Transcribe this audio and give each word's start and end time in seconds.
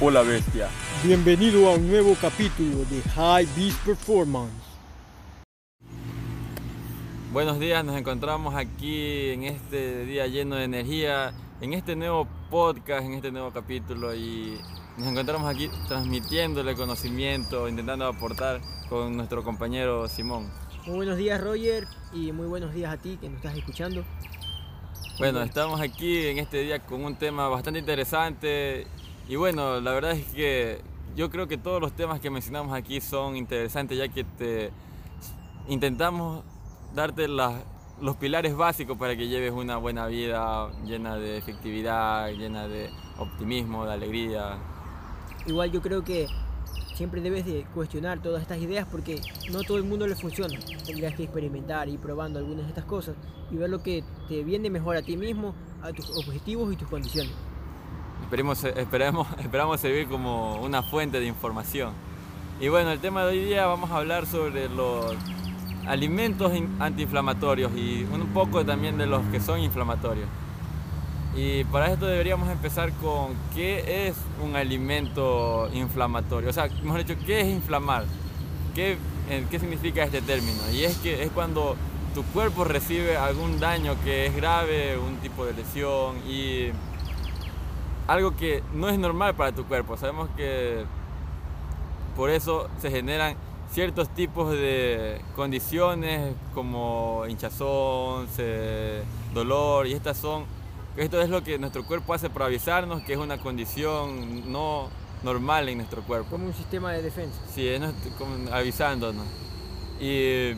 o 0.00 0.10
la 0.10 0.22
bestia. 0.22 0.68
Bienvenido 1.02 1.68
a 1.68 1.74
un 1.74 1.88
nuevo 1.88 2.14
capítulo 2.20 2.84
de 2.90 3.00
High 3.14 3.46
Beast 3.56 3.78
Performance. 3.84 4.52
Buenos 7.32 7.58
días, 7.58 7.84
nos 7.84 7.96
encontramos 7.96 8.54
aquí 8.54 9.30
en 9.30 9.44
este 9.44 10.04
día 10.04 10.26
lleno 10.26 10.56
de 10.56 10.64
energía, 10.64 11.32
en 11.60 11.72
este 11.72 11.96
nuevo 11.96 12.28
podcast, 12.50 13.06
en 13.06 13.14
este 13.14 13.30
nuevo 13.30 13.50
capítulo 13.50 14.14
y 14.14 14.58
nos 14.98 15.08
encontramos 15.08 15.48
aquí 15.48 15.70
transmitiéndole 15.88 16.74
conocimiento, 16.74 17.68
intentando 17.68 18.06
aportar 18.06 18.60
con 18.88 19.16
nuestro 19.16 19.42
compañero 19.42 20.08
Simón. 20.08 20.50
Muy 20.86 20.96
buenos 20.96 21.16
días 21.16 21.40
Roger 21.40 21.86
y 22.12 22.32
muy 22.32 22.46
buenos 22.46 22.72
días 22.74 22.92
a 22.92 22.96
ti 22.96 23.18
que 23.20 23.28
nos 23.28 23.36
estás 23.38 23.56
escuchando. 23.56 24.04
Bueno, 25.18 25.42
estamos 25.42 25.80
aquí 25.80 26.26
en 26.26 26.38
este 26.38 26.58
día 26.58 26.80
con 26.80 27.02
un 27.02 27.16
tema 27.16 27.48
bastante 27.48 27.80
interesante 27.80 28.86
y 29.28 29.36
bueno, 29.36 29.80
la 29.80 29.92
verdad 29.92 30.12
es 30.12 30.24
que 30.26 30.80
yo 31.16 31.30
creo 31.30 31.48
que 31.48 31.56
todos 31.56 31.80
los 31.80 31.92
temas 31.92 32.20
que 32.20 32.30
mencionamos 32.30 32.76
aquí 32.76 33.00
son 33.00 33.36
interesantes 33.36 33.98
ya 33.98 34.08
que 34.08 34.24
te 34.24 34.70
intentamos 35.68 36.44
darte 36.94 37.26
los 37.26 38.16
pilares 38.20 38.54
básicos 38.54 38.96
para 38.96 39.16
que 39.16 39.26
lleves 39.26 39.52
una 39.52 39.78
buena 39.78 40.06
vida 40.06 40.70
llena 40.84 41.16
de 41.16 41.38
efectividad, 41.38 42.30
llena 42.30 42.68
de 42.68 42.90
optimismo, 43.18 43.84
de 43.84 43.92
alegría. 43.94 44.58
Igual 45.46 45.72
yo 45.72 45.80
creo 45.80 46.04
que 46.04 46.28
siempre 46.94 47.20
debes 47.20 47.44
de 47.46 47.64
cuestionar 47.74 48.22
todas 48.22 48.42
estas 48.42 48.58
ideas 48.58 48.86
porque 48.90 49.20
no 49.50 49.62
todo 49.62 49.76
el 49.76 49.84
mundo 49.84 50.06
le 50.06 50.14
funciona. 50.14 50.58
Tendrías 50.84 51.14
que 51.14 51.24
experimentar 51.24 51.88
y 51.88 51.98
probando 51.98 52.38
algunas 52.38 52.64
de 52.64 52.68
estas 52.68 52.84
cosas 52.84 53.16
y 53.50 53.56
ver 53.56 53.70
lo 53.70 53.82
que 53.82 54.04
te 54.28 54.44
viene 54.44 54.70
mejor 54.70 54.96
a 54.96 55.02
ti 55.02 55.16
mismo, 55.16 55.54
a 55.82 55.92
tus 55.92 56.10
objetivos 56.16 56.72
y 56.72 56.76
tus 56.76 56.88
condiciones. 56.88 57.32
Esperemos, 58.26 58.64
esperamos, 58.64 59.28
esperamos 59.38 59.80
servir 59.80 60.08
como 60.08 60.56
una 60.56 60.82
fuente 60.82 61.20
de 61.20 61.26
información. 61.26 61.92
Y 62.60 62.66
bueno, 62.66 62.90
el 62.90 62.98
tema 62.98 63.24
de 63.24 63.28
hoy 63.28 63.44
día 63.44 63.66
vamos 63.66 63.92
a 63.92 63.98
hablar 63.98 64.26
sobre 64.26 64.68
los 64.68 65.14
alimentos 65.86 66.50
antiinflamatorios 66.80 67.70
y 67.76 68.04
un 68.12 68.26
poco 68.34 68.66
también 68.66 68.98
de 68.98 69.06
los 69.06 69.24
que 69.26 69.38
son 69.38 69.60
inflamatorios. 69.60 70.26
Y 71.36 71.62
para 71.64 71.92
esto 71.92 72.06
deberíamos 72.06 72.50
empezar 72.50 72.90
con 72.94 73.32
qué 73.54 74.08
es 74.08 74.16
un 74.42 74.56
alimento 74.56 75.70
inflamatorio. 75.72 76.50
O 76.50 76.52
sea, 76.52 76.68
mejor 76.82 77.04
dicho, 77.04 77.14
¿qué 77.24 77.42
es 77.42 77.46
inflamar? 77.46 78.06
¿Qué, 78.74 78.98
¿Qué 79.48 79.60
significa 79.60 80.02
este 80.02 80.20
término? 80.20 80.68
Y 80.72 80.82
es 80.82 80.96
que 80.96 81.22
es 81.22 81.30
cuando 81.30 81.76
tu 82.12 82.24
cuerpo 82.24 82.64
recibe 82.64 83.16
algún 83.16 83.60
daño 83.60 83.94
que 84.02 84.26
es 84.26 84.34
grave, 84.34 84.98
un 84.98 85.18
tipo 85.18 85.44
de 85.44 85.52
lesión 85.52 86.16
y 86.28 86.72
algo 88.06 88.36
que 88.36 88.62
no 88.72 88.88
es 88.88 88.98
normal 88.98 89.34
para 89.34 89.52
tu 89.52 89.64
cuerpo. 89.64 89.96
Sabemos 89.96 90.28
que 90.36 90.84
por 92.16 92.30
eso 92.30 92.68
se 92.80 92.90
generan 92.90 93.36
ciertos 93.70 94.08
tipos 94.10 94.52
de 94.52 95.20
condiciones 95.34 96.34
como 96.54 97.24
hinchazón, 97.28 98.28
dolor 99.34 99.86
y 99.86 99.92
estas 99.92 100.16
son 100.16 100.44
esto 100.96 101.20
es 101.20 101.28
lo 101.28 101.44
que 101.44 101.58
nuestro 101.58 101.84
cuerpo 101.84 102.14
hace 102.14 102.30
para 102.30 102.46
avisarnos 102.46 103.02
que 103.02 103.12
es 103.12 103.18
una 103.18 103.36
condición 103.36 104.50
no 104.50 104.88
normal 105.22 105.68
en 105.68 105.78
nuestro 105.78 106.02
cuerpo. 106.02 106.30
Como 106.30 106.46
un 106.46 106.54
sistema 106.54 106.92
de 106.92 107.02
defensa. 107.02 107.38
Sí, 107.54 107.68
es 107.68 107.82
como 108.16 108.34
avisándonos. 108.50 109.26
Y 110.00 110.54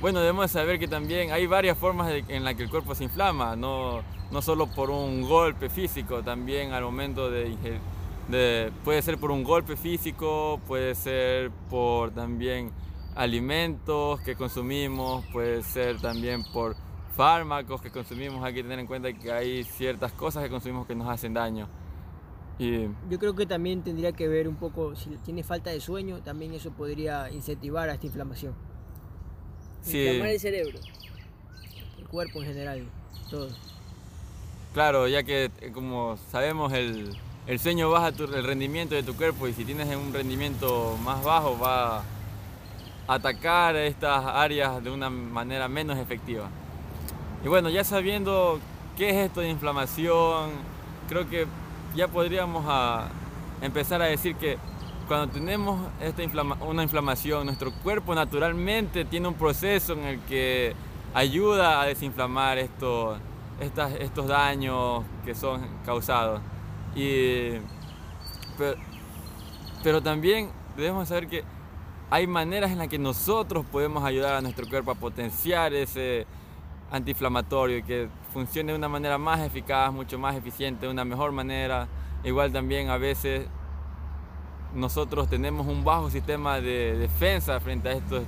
bueno, 0.00 0.20
debemos 0.20 0.48
saber 0.50 0.78
que 0.78 0.86
también 0.86 1.32
hay 1.32 1.46
varias 1.46 1.76
formas 1.76 2.12
en 2.28 2.44
las 2.44 2.54
que 2.54 2.62
el 2.62 2.70
cuerpo 2.70 2.94
se 2.94 3.04
inflama, 3.04 3.56
no, 3.56 4.02
no 4.30 4.42
solo 4.42 4.66
por 4.66 4.90
un 4.90 5.22
golpe 5.22 5.68
físico, 5.68 6.22
también 6.22 6.72
al 6.72 6.82
momento 6.82 7.30
de, 7.30 7.56
de, 8.28 8.72
puede 8.84 9.02
ser 9.02 9.18
por 9.18 9.30
un 9.30 9.44
golpe 9.44 9.76
físico, 9.76 10.60
puede 10.66 10.94
ser 10.94 11.50
por 11.70 12.10
también 12.10 12.72
alimentos 13.14 14.20
que 14.20 14.34
consumimos, 14.34 15.24
puede 15.32 15.62
ser 15.62 16.00
también 16.00 16.42
por 16.52 16.76
fármacos 17.14 17.80
que 17.80 17.90
consumimos. 17.90 18.44
Hay 18.44 18.54
que 18.54 18.62
tener 18.62 18.78
en 18.78 18.86
cuenta 18.86 19.12
que 19.12 19.32
hay 19.32 19.64
ciertas 19.64 20.12
cosas 20.12 20.42
que 20.42 20.50
consumimos 20.50 20.86
que 20.86 20.94
nos 20.94 21.08
hacen 21.08 21.34
daño. 21.34 21.68
Y... 22.58 22.84
Yo 23.10 23.18
creo 23.18 23.34
que 23.34 23.46
también 23.46 23.82
tendría 23.82 24.12
que 24.12 24.28
ver 24.28 24.48
un 24.48 24.56
poco, 24.56 24.94
si 24.94 25.10
tiene 25.24 25.42
falta 25.42 25.70
de 25.70 25.80
sueño, 25.80 26.22
también 26.22 26.54
eso 26.54 26.70
podría 26.70 27.30
incentivar 27.30 27.88
a 27.88 27.94
esta 27.94 28.06
inflamación. 28.06 28.54
Sí. 29.80 29.98
Inflamar 30.06 30.30
el 30.30 30.40
cerebro. 30.40 30.78
El 31.98 32.08
cuerpo 32.08 32.42
en 32.42 32.48
general, 32.48 32.88
todo. 33.30 33.48
Claro, 34.74 35.06
ya 35.06 35.22
que 35.22 35.52
eh, 35.60 35.70
como 35.72 36.16
sabemos 36.32 36.72
el, 36.72 37.16
el 37.46 37.60
sueño 37.60 37.90
baja 37.90 38.08
el 38.08 38.42
rendimiento 38.42 38.96
de 38.96 39.04
tu 39.04 39.14
cuerpo 39.14 39.46
y 39.46 39.52
si 39.52 39.64
tienes 39.64 39.86
un 39.94 40.12
rendimiento 40.12 40.98
más 41.04 41.22
bajo 41.22 41.56
va 41.56 41.98
a 41.98 42.02
atacar 43.06 43.76
estas 43.76 44.24
áreas 44.26 44.82
de 44.82 44.90
una 44.90 45.10
manera 45.10 45.68
menos 45.68 45.96
efectiva. 45.96 46.48
Y 47.44 47.48
bueno, 47.48 47.70
ya 47.70 47.84
sabiendo 47.84 48.58
qué 48.96 49.10
es 49.10 49.16
esto 49.26 49.42
de 49.42 49.50
inflamación, 49.50 50.50
creo 51.08 51.30
que 51.30 51.46
ya 51.94 52.08
podríamos 52.08 52.64
empezar 53.62 54.02
a 54.02 54.06
decir 54.06 54.34
que 54.34 54.58
cuando 55.06 55.28
tenemos 55.28 55.88
esta 56.00 56.22
una 56.66 56.82
inflamación, 56.82 57.46
nuestro 57.46 57.70
cuerpo 57.70 58.12
naturalmente 58.12 59.04
tiene 59.04 59.28
un 59.28 59.34
proceso 59.34 59.92
en 59.92 60.04
el 60.04 60.20
que 60.22 60.74
ayuda 61.14 61.80
a 61.80 61.86
desinflamar 61.86 62.58
estos 63.60 63.92
estos 63.92 64.28
daños 64.28 65.02
que 65.24 65.34
son 65.34 65.62
causados. 65.84 66.40
Y, 66.94 67.58
pero, 69.82 70.02
también 70.02 70.50
debemos 70.76 71.08
saber 71.08 71.28
que 71.28 71.44
hay 72.10 72.26
maneras 72.26 72.70
en 72.70 72.78
las 72.78 72.88
que 72.88 72.98
nosotros 72.98 73.64
podemos 73.70 74.04
ayudar 74.04 74.34
a 74.34 74.40
nuestro 74.40 74.68
cuerpo 74.68 74.92
a 74.92 74.94
potenciar 74.94 75.72
ese 75.74 76.26
antiinflamatorio 76.90 77.78
y 77.78 77.82
que 77.82 78.08
funcione 78.32 78.72
de 78.72 78.78
una 78.78 78.88
manera 78.88 79.18
más 79.18 79.40
eficaz, 79.40 79.92
mucho 79.92 80.18
más 80.18 80.36
eficiente, 80.36 80.86
de 80.86 80.92
una 80.92 81.04
mejor 81.04 81.32
manera. 81.32 81.88
Igual 82.22 82.52
también 82.52 82.88
a 82.88 82.96
veces 82.96 83.46
nosotros 84.74 85.28
tenemos 85.28 85.66
un 85.66 85.84
bajo 85.84 86.10
sistema 86.10 86.60
de 86.60 86.96
defensa 86.96 87.58
frente 87.60 87.88
a, 87.88 87.92
estos, 87.92 88.22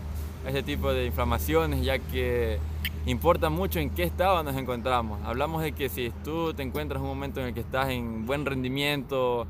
a 0.44 0.48
este 0.48 0.62
tipo 0.62 0.92
de 0.92 1.06
inflamaciones, 1.06 1.84
ya 1.84 1.98
que 1.98 2.58
importa 3.06 3.50
mucho 3.50 3.78
en 3.78 3.90
qué 3.90 4.02
estado 4.02 4.42
nos 4.42 4.56
encontramos. 4.56 5.20
Hablamos 5.24 5.62
de 5.62 5.72
que 5.72 5.88
si 5.88 6.12
tú 6.24 6.52
te 6.54 6.62
encuentras 6.62 6.98
en 6.98 7.04
un 7.04 7.08
momento 7.08 7.40
en 7.40 7.46
el 7.46 7.54
que 7.54 7.60
estás 7.60 7.88
en 7.90 8.26
buen 8.26 8.44
rendimiento 8.44 9.46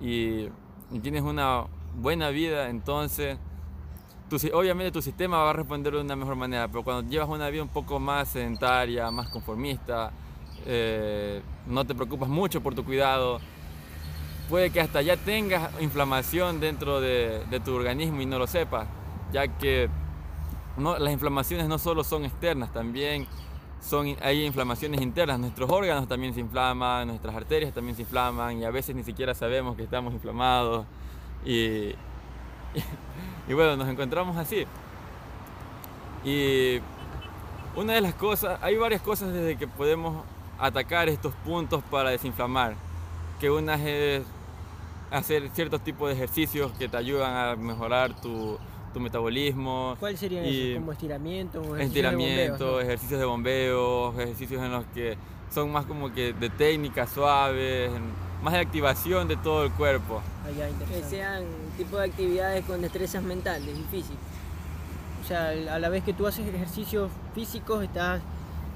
y, 0.00 0.48
tienes 1.02 1.22
una 1.22 1.64
buena 1.96 2.30
vida, 2.30 2.68
entonces 2.68 3.38
obviamente 4.52 4.92
tu 4.92 5.02
sistema 5.02 5.38
va 5.38 5.50
a 5.50 5.52
responder 5.52 5.92
de 5.92 6.00
una 6.00 6.16
mejor 6.16 6.36
manera, 6.36 6.68
pero 6.68 6.82
cuando 6.82 7.08
llevas 7.08 7.28
una 7.28 7.48
vida 7.48 7.62
un 7.62 7.68
poco 7.68 7.98
más 7.98 8.28
sedentaria, 8.28 9.10
más 9.10 9.28
conformista, 9.28 10.10
eh, 10.64 11.42
no 11.66 11.84
te 11.84 11.94
preocupas 11.94 12.28
mucho 12.28 12.60
por 12.60 12.74
tu 12.74 12.84
cuidado, 12.84 13.40
puede 14.48 14.70
que 14.70 14.80
hasta 14.80 15.02
ya 15.02 15.16
tengas 15.16 15.70
inflamación 15.80 16.60
dentro 16.60 17.00
de, 17.00 17.44
de 17.50 17.60
tu 17.60 17.74
organismo 17.74 18.20
y 18.20 18.26
no 18.26 18.38
lo 18.38 18.46
sepas, 18.46 18.86
ya 19.32 19.48
que 19.48 19.88
las 20.76 21.12
inflamaciones 21.12 21.68
no 21.68 21.78
solo 21.78 22.04
son 22.04 22.24
externas, 22.24 22.72
también 22.72 23.26
son, 23.80 24.16
hay 24.20 24.44
inflamaciones 24.44 25.00
internas. 25.00 25.38
Nuestros 25.38 25.70
órganos 25.70 26.08
también 26.08 26.34
se 26.34 26.40
inflaman, 26.40 27.08
nuestras 27.08 27.34
arterias 27.34 27.72
también 27.72 27.96
se 27.96 28.02
inflaman 28.02 28.58
y 28.58 28.64
a 28.64 28.70
veces 28.70 28.94
ni 28.94 29.02
siquiera 29.02 29.34
sabemos 29.34 29.76
que 29.76 29.84
estamos 29.84 30.12
inflamados. 30.12 30.86
Y, 31.44 31.94
y, 33.48 33.54
bueno, 33.54 33.76
nos 33.76 33.88
encontramos 33.88 34.36
así. 34.36 34.66
Y 36.24 36.80
una 37.76 37.94
de 37.94 38.00
las 38.00 38.14
cosas, 38.14 38.58
hay 38.62 38.76
varias 38.76 39.00
cosas 39.00 39.32
desde 39.32 39.56
que 39.56 39.68
podemos 39.68 40.24
atacar 40.58 41.08
estos 41.08 41.34
puntos 41.36 41.82
para 41.90 42.10
desinflamar. 42.10 42.74
Que 43.40 43.50
una 43.50 43.74
es 43.74 44.24
hacer 45.10 45.48
ciertos 45.52 45.82
tipos 45.82 46.08
de 46.08 46.14
ejercicios 46.14 46.72
que 46.72 46.88
te 46.88 46.96
ayudan 46.96 47.36
a 47.36 47.56
mejorar 47.56 48.20
tu, 48.20 48.58
tu 48.96 49.00
metabolismo. 49.00 49.94
¿Cuál 50.00 50.16
serían 50.16 50.46
esos? 50.46 50.78
¿Como 50.78 50.92
estiramiento? 50.92 51.76
Estiramiento, 51.76 52.80
ejercicios 52.80 53.20
de 53.20 53.26
bombeo, 53.26 54.18
ejercicios 54.18 54.62
en 54.62 54.72
los 54.72 54.86
que 54.86 55.18
son 55.52 55.70
más 55.70 55.84
como 55.84 56.14
que 56.14 56.32
de 56.32 56.48
técnicas 56.48 57.10
suaves, 57.10 57.90
más 58.42 58.54
de 58.54 58.60
activación 58.60 59.28
de 59.28 59.36
todo 59.36 59.64
el 59.64 59.72
cuerpo. 59.72 60.22
Ah, 60.46 60.48
que 60.88 61.02
sean 61.02 61.44
tipo 61.76 61.98
de 61.98 62.06
actividades 62.06 62.64
con 62.64 62.80
destrezas 62.80 63.22
mentales 63.22 63.68
y 63.68 63.82
físicas. 63.94 64.16
O 65.22 65.28
sea, 65.28 65.48
a 65.48 65.78
la 65.78 65.90
vez 65.90 66.02
que 66.02 66.14
tú 66.14 66.26
haces 66.26 66.48
ejercicios 66.48 67.10
físicos, 67.34 67.84
estás 67.84 68.22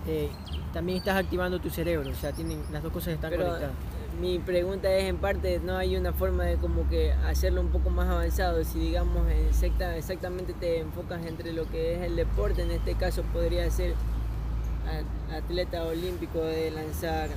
eh, 0.07 0.29
también 0.75 0.99
estás 0.99 1.17
activando 1.17 1.61
tu 1.61 1.71
cerebro. 1.71 2.11
O 2.11 2.15
sea, 2.15 2.33
tienen, 2.33 2.61
las 2.71 2.83
dos 2.83 2.93
cosas 2.93 3.15
están 3.15 3.31
conectadas 3.31 3.73
mi 4.21 4.39
pregunta 4.39 4.95
es 4.95 5.05
en 5.05 5.17
parte, 5.17 5.61
¿no 5.65 5.77
hay 5.77 5.97
una 5.97 6.13
forma 6.13 6.45
de 6.45 6.57
como 6.57 6.89
que 6.89 7.13
hacerlo 7.13 7.61
un 7.61 7.69
poco 7.69 7.91
más 7.91 8.09
avanzado? 8.09 8.63
Si 8.65 8.79
digamos 8.79 9.27
exactamente 9.97 10.53
te 10.53 10.81
enfocas 10.81 11.25
entre 11.25 11.53
lo 11.53 11.69
que 11.71 11.95
es 11.95 12.03
el 12.03 12.17
deporte, 12.17 12.63
en 12.63 12.71
este 12.71 12.95
caso 12.95 13.23
podría 13.33 13.71
ser 13.71 13.95
atleta 15.33 15.85
olímpico 15.85 16.41
de 16.41 16.71
lanzar 16.71 17.29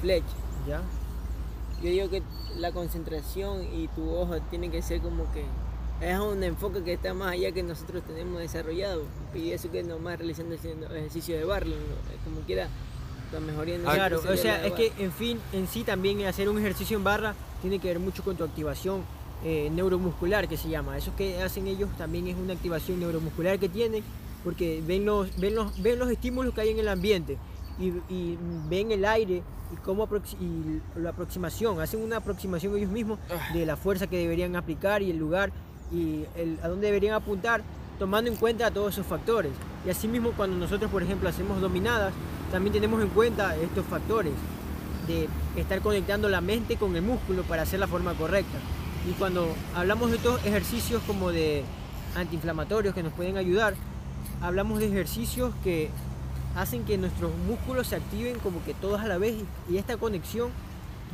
flecha. 0.00 0.34
¿Ya? 0.66 0.82
yo 1.82 1.90
digo 1.90 2.08
que 2.08 2.22
la 2.56 2.72
concentración 2.72 3.62
y 3.62 3.88
tu 3.88 4.08
ojo 4.08 4.40
tiene 4.50 4.70
que 4.70 4.80
ser 4.80 5.00
como 5.00 5.30
que 5.32 5.44
es 6.00 6.18
un 6.18 6.42
enfoque 6.42 6.82
que 6.82 6.94
está 6.94 7.12
más 7.12 7.32
allá 7.32 7.52
que 7.52 7.62
nosotros 7.62 8.02
tenemos 8.04 8.38
desarrollado 8.40 9.02
y 9.34 9.50
eso 9.50 9.70
que 9.70 9.82
nomás 9.82 10.18
realizando 10.18 10.54
ejercicio 10.54 11.36
de 11.36 11.44
barrio 11.44 11.74
como 12.24 12.40
quiera 12.40 12.68
la 13.34 13.40
mejoría 13.40 13.76
en 13.76 13.86
ah, 13.86 13.94
claro 13.94 14.20
o 14.28 14.36
sea 14.36 14.64
es 14.64 14.72
que 14.72 14.92
en 14.98 15.12
fin 15.12 15.38
en 15.52 15.68
sí 15.68 15.84
también 15.84 16.24
hacer 16.24 16.48
un 16.48 16.58
ejercicio 16.58 16.96
en 16.96 17.04
barra 17.04 17.34
tiene 17.60 17.78
que 17.78 17.88
ver 17.88 17.98
mucho 17.98 18.22
con 18.22 18.36
tu 18.36 18.44
activación 18.44 19.02
eh, 19.44 19.70
neuromuscular 19.72 20.48
que 20.48 20.56
se 20.56 20.68
llama 20.68 20.96
eso 20.96 21.14
que 21.16 21.42
hacen 21.42 21.66
ellos 21.66 21.90
también 21.98 22.26
es 22.28 22.36
una 22.36 22.54
activación 22.54 23.00
neuromuscular 23.00 23.58
que 23.58 23.68
tienen 23.68 24.02
porque 24.42 24.82
ven 24.86 25.04
los 25.04 25.36
ven 25.38 25.54
los 25.54 25.82
ven 25.82 25.98
los 25.98 26.10
estímulos 26.10 26.54
que 26.54 26.62
hay 26.62 26.70
en 26.70 26.78
el 26.78 26.88
ambiente 26.88 27.36
y, 27.78 27.88
y 28.08 28.38
ven 28.68 28.92
el 28.92 29.04
aire 29.04 29.42
y 29.72 29.76
cómo 29.84 30.08
y 30.40 30.98
la 30.98 31.10
aproximación 31.10 31.80
hacen 31.80 32.00
una 32.00 32.18
aproximación 32.18 32.76
ellos 32.76 32.90
mismos 32.90 33.18
ah. 33.30 33.52
de 33.52 33.66
la 33.66 33.76
fuerza 33.76 34.06
que 34.06 34.16
deberían 34.16 34.56
aplicar 34.56 35.02
y 35.02 35.10
el 35.10 35.16
lugar 35.16 35.52
y 35.92 36.24
a 36.62 36.68
dónde 36.68 36.86
deberían 36.86 37.14
apuntar, 37.14 37.62
tomando 37.98 38.30
en 38.30 38.36
cuenta 38.36 38.70
todos 38.70 38.94
esos 38.94 39.06
factores. 39.06 39.52
Y 39.86 39.90
asimismo, 39.90 40.32
cuando 40.32 40.56
nosotros, 40.56 40.90
por 40.90 41.02
ejemplo, 41.02 41.28
hacemos 41.28 41.60
dominadas, 41.60 42.12
también 42.54 42.72
tenemos 42.72 43.02
en 43.02 43.08
cuenta 43.08 43.56
estos 43.56 43.84
factores 43.84 44.32
de 45.08 45.28
estar 45.60 45.80
conectando 45.80 46.28
la 46.28 46.40
mente 46.40 46.76
con 46.76 46.94
el 46.94 47.02
músculo 47.02 47.42
para 47.42 47.62
hacer 47.62 47.80
la 47.80 47.88
forma 47.88 48.14
correcta. 48.14 48.58
Y 49.10 49.12
cuando 49.14 49.48
hablamos 49.74 50.12
de 50.12 50.18
estos 50.18 50.38
ejercicios 50.46 51.02
como 51.04 51.32
de 51.32 51.64
antiinflamatorios 52.14 52.94
que 52.94 53.02
nos 53.02 53.12
pueden 53.12 53.38
ayudar, 53.38 53.74
hablamos 54.40 54.78
de 54.78 54.86
ejercicios 54.86 55.52
que 55.64 55.90
hacen 56.54 56.84
que 56.84 56.96
nuestros 56.96 57.32
músculos 57.48 57.88
se 57.88 57.96
activen 57.96 58.38
como 58.38 58.62
que 58.62 58.72
todos 58.72 59.00
a 59.00 59.08
la 59.08 59.18
vez 59.18 59.34
y 59.68 59.76
esta 59.76 59.96
conexión 59.96 60.50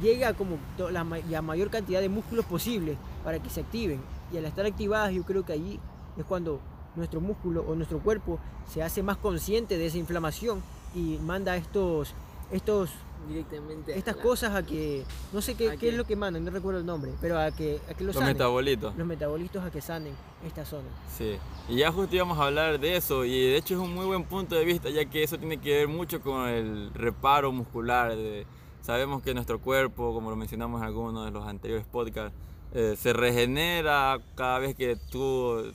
llegue 0.03 0.27
a 0.27 0.35
como 0.35 0.59
la, 0.91 1.07
la 1.31 1.41
mayor 1.41 1.71
cantidad 1.71 2.03
de 2.03 2.11
músculos 2.11 2.45
posible 2.45 2.99
para 3.25 3.39
que 3.39 3.49
se 3.49 3.63
activen 3.63 4.03
y 4.31 4.37
al 4.37 4.45
estar 4.45 4.67
activadas 4.67 5.15
yo 5.15 5.23
creo 5.23 5.47
que 5.47 5.55
allí 5.55 5.81
es 6.19 6.25
cuando 6.27 6.61
nuestro 6.97 7.23
músculo 7.23 7.65
o 7.67 7.75
nuestro 7.77 7.99
cuerpo 8.01 8.39
se 8.71 8.83
hace 8.83 9.03
más 9.03 9.17
consciente 9.17 9.79
de 9.79 9.87
esa 9.87 9.97
inflamación 9.97 10.61
y 10.95 11.19
manda 11.23 11.57
estos 11.57 12.15
estos 12.51 12.91
directamente 13.29 13.97
estas 13.97 14.17
cosas 14.17 14.55
a 14.55 14.65
que 14.65 15.05
no 15.33 15.43
sé 15.43 15.55
qué, 15.55 15.77
qué 15.79 15.91
es 15.91 15.95
lo 15.95 16.05
que 16.05 16.17
mandan 16.17 16.45
no 16.45 16.51
recuerdo 16.51 16.81
el 16.81 16.87
nombre 16.87 17.13
pero 17.21 17.39
a 17.39 17.51
que 17.51 17.79
a 17.89 17.95
que 17.95 18.05
los, 18.05 18.15
los 18.15 18.25
metabolitos. 18.25 18.97
Los 18.97 19.07
metabolitos 19.07 19.63
a 19.63 19.71
que 19.71 19.81
sanen 19.81 20.15
esta 20.45 20.65
zona. 20.65 20.89
Sí. 21.17 21.37
Y 21.69 21.77
ya 21.77 21.93
justo 21.93 22.17
íbamos 22.17 22.39
a 22.39 22.47
hablar 22.47 22.81
de 22.81 22.97
eso 22.97 23.25
y 23.25 23.31
de 23.31 23.57
hecho 23.57 23.75
es 23.75 23.81
un 23.81 23.95
muy 23.95 24.07
buen 24.07 24.25
punto 24.25 24.55
de 24.55 24.65
vista 24.65 24.89
ya 24.89 25.05
que 25.05 25.23
eso 25.23 25.39
tiene 25.39 25.59
que 25.59 25.71
ver 25.71 25.89
mucho 25.89 26.21
con 26.23 26.49
el 26.49 26.93
reparo 26.95 27.53
muscular 27.53 28.17
de, 28.17 28.47
sabemos 28.81 29.23
que 29.23 29.35
nuestro 29.35 29.61
cuerpo 29.61 30.15
como 30.15 30.31
lo 30.31 30.37
mencionamos 30.37 30.81
en 30.81 30.87
algunos 30.87 31.27
de 31.27 31.31
los 31.31 31.47
anteriores 31.47 31.85
podcasts 31.87 32.37
eh, 32.73 32.97
se 32.97 33.13
regenera 33.13 34.19
cada 34.35 34.61
vez 34.61 34.75
que 34.75 34.97
tú 35.11 35.73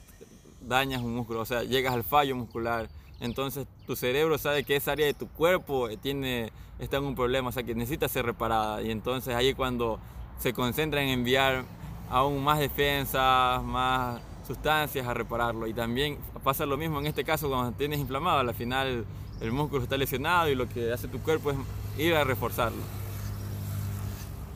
dañas 0.61 1.01
un 1.01 1.15
músculo, 1.15 1.41
o 1.41 1.45
sea, 1.45 1.63
llegas 1.63 1.93
al 1.93 2.03
fallo 2.03 2.35
muscular. 2.35 2.89
Entonces 3.25 3.67
tu 3.85 3.95
cerebro 3.95 4.37
sabe 4.37 4.63
que 4.63 4.75
esa 4.75 4.93
área 4.93 5.05
de 5.05 5.13
tu 5.13 5.27
cuerpo 5.27 5.89
tiene, 6.01 6.51
está 6.79 6.97
en 6.97 7.03
un 7.05 7.15
problema, 7.15 7.49
o 7.49 7.51
sea, 7.51 7.63
que 7.63 7.75
necesita 7.75 8.07
ser 8.07 8.25
reparada. 8.25 8.81
Y 8.81 8.91
entonces 8.91 9.35
ahí 9.35 9.53
cuando 9.53 9.99
se 10.39 10.53
concentra 10.53 11.01
en 11.01 11.09
enviar 11.09 11.65
aún 12.09 12.43
más 12.43 12.59
defensas, 12.59 13.63
más 13.63 14.21
sustancias 14.45 15.05
a 15.07 15.13
repararlo. 15.13 15.67
Y 15.67 15.73
también 15.73 16.17
pasa 16.43 16.65
lo 16.65 16.77
mismo 16.77 16.99
en 16.99 17.07
este 17.07 17.23
caso 17.23 17.49
cuando 17.49 17.71
tienes 17.73 17.99
inflamado, 17.99 18.39
al 18.39 18.53
final 18.53 19.05
el 19.41 19.51
músculo 19.51 19.83
está 19.83 19.97
lesionado 19.97 20.49
y 20.49 20.55
lo 20.55 20.69
que 20.69 20.93
hace 20.93 21.07
tu 21.07 21.19
cuerpo 21.19 21.51
es 21.51 21.57
ir 21.97 22.15
a 22.15 22.23
reforzarlo. 22.23 22.81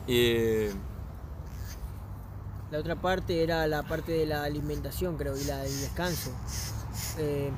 Y 0.06 0.68
la 2.70 2.78
otra 2.78 2.94
parte 2.94 3.42
era 3.42 3.66
la 3.66 3.82
parte 3.82 4.12
de 4.12 4.26
la 4.26 4.44
alimentación, 4.44 5.16
creo, 5.16 5.36
y 5.36 5.44
la 5.44 5.58
del 5.58 5.80
descanso. 5.80 6.30
Eh, 7.18 7.50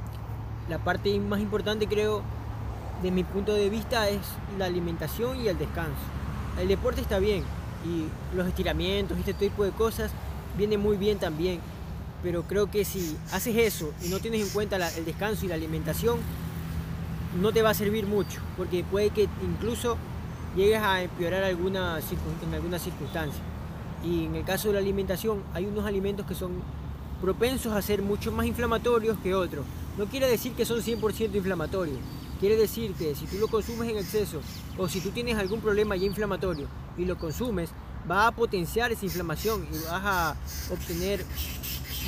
la 0.73 0.79
parte 0.79 1.19
más 1.21 1.41
importante, 1.41 1.87
creo, 1.87 2.23
de 3.03 3.11
mi 3.11 3.25
punto 3.25 3.53
de 3.53 3.69
vista, 3.69 4.09
es 4.09 4.21
la 4.59 4.65
alimentación 4.65 5.39
y 5.39 5.49
el 5.49 5.59
descanso. 5.59 6.01
El 6.59 6.67
deporte 6.67 7.03
está 7.03 7.19
bien, 7.19 7.45
y 7.85 8.07
los 8.35 8.47
estiramientos 8.49 9.19
y 9.19 9.21
este 9.21 9.35
tipo 9.35 9.65
de 9.65 9.71
cosas 9.73 10.11
viene 10.57 10.79
muy 10.79 10.97
bien 10.97 11.19
también. 11.19 11.61
Pero 12.23 12.45
creo 12.45 12.71
que 12.71 12.87
si 12.87 13.19
haces 13.33 13.55
eso 13.55 13.93
y 14.03 14.09
no 14.09 14.19
tienes 14.19 14.41
en 14.41 14.49
cuenta 14.49 14.77
el 14.97 15.05
descanso 15.05 15.45
y 15.45 15.49
la 15.49 15.57
alimentación, 15.57 16.21
no 17.39 17.53
te 17.53 17.61
va 17.61 17.71
a 17.71 17.75
servir 17.75 18.07
mucho, 18.07 18.41
porque 18.57 18.83
puede 18.83 19.11
que 19.11 19.29
incluso 19.43 19.99
llegues 20.57 20.81
a 20.81 21.03
empeorar 21.03 21.45
alguna, 21.45 21.99
en 22.47 22.55
alguna 22.55 22.79
circunstancia. 22.79 23.43
Y 24.03 24.25
en 24.25 24.37
el 24.37 24.45
caso 24.45 24.69
de 24.69 24.75
la 24.75 24.81
alimentación, 24.81 25.43
hay 25.53 25.67
unos 25.67 25.85
alimentos 25.85 26.25
que 26.25 26.35
son 26.35 26.53
propensos 27.21 27.75
a 27.75 27.83
ser 27.83 28.01
mucho 28.01 28.33
más 28.33 28.47
inflamatorios 28.47 29.19
que 29.23 29.35
otros. 29.35 29.67
No 29.97 30.07
quiere 30.07 30.29
decir 30.29 30.53
que 30.53 30.65
son 30.65 30.81
100% 30.81 31.35
inflamatorios. 31.35 31.99
Quiere 32.41 32.57
decir 32.57 32.93
que 32.95 33.15
si 33.15 33.27
tú 33.27 33.37
lo 33.39 33.49
consumes 33.49 33.89
en 33.89 33.99
exceso 33.99 34.41
o 34.77 34.89
si 34.89 35.01
tú 35.01 35.11
tienes 35.11 35.37
algún 35.37 35.61
problema 35.61 35.95
ya 35.97 36.07
inflamatorio 36.07 36.67
y 36.97 37.05
lo 37.05 37.17
consumes, 37.17 37.71
va 38.11 38.27
a 38.27 38.33
potenciar 38.33 38.91
esa 38.91 39.05
inflamación 39.05 39.67
y 39.71 39.75
vas 39.85 40.03
a 40.05 40.37
obtener 40.73 41.25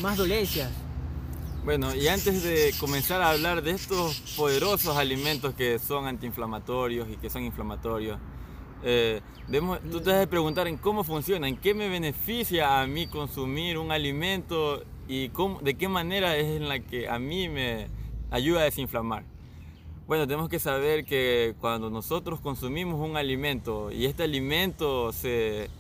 más 0.01 0.17
dolencias. 0.17 0.71
Bueno, 1.65 1.95
y 1.95 2.09
antes 2.09 2.43
de 2.43 2.75
comenzar 2.79 3.23
a 3.23 3.31
hablar 3.31 3.63
de 3.63 3.71
estos 3.71 4.35
poderosos 4.37 4.97
alimentos 4.97 5.55
que 5.55 5.79
son 5.79 6.07
antiinflamatorios 6.07 7.09
y 7.09 7.17
que 7.17 7.31
son 7.31 7.43
inflamatorios, 7.43 8.19
eh, 8.83 9.23
tú 9.91 10.01
te 10.01 10.11
debes 10.11 10.27
preguntar 10.27 10.69
en 10.69 10.77
cómo 10.77 11.05
funciona, 11.05 11.49
en 11.49 11.57
qué 11.57 11.73
me 11.73 11.89
beneficia 11.89 12.83
a 12.83 12.87
mí 12.87 13.07
consumir 13.07 13.79
un 13.79 13.93
alimento 13.93 14.85
y 15.09 15.29
cómo, 15.31 15.61
de 15.61 15.75
qué 15.75 15.89
manera 15.89 16.37
es 16.37 16.47
en 16.47 16.69
la 16.69 16.81
que 16.81 17.09
a 17.09 17.19
mí 17.19 17.49
me 17.49 17.89
ayuda 18.31 18.61
a 18.61 18.65
desinflamar. 18.65 19.25
Bueno, 20.07 20.27
tenemos 20.27 20.49
que 20.49 20.59
saber 20.59 21.05
que 21.05 21.55
cuando 21.61 21.89
nosotros 21.89 22.41
consumimos 22.41 23.01
un 23.01 23.17
alimento 23.17 23.91
y 23.91 24.05
este 24.05 24.23
alimento 24.23 25.13
se, 25.13 25.71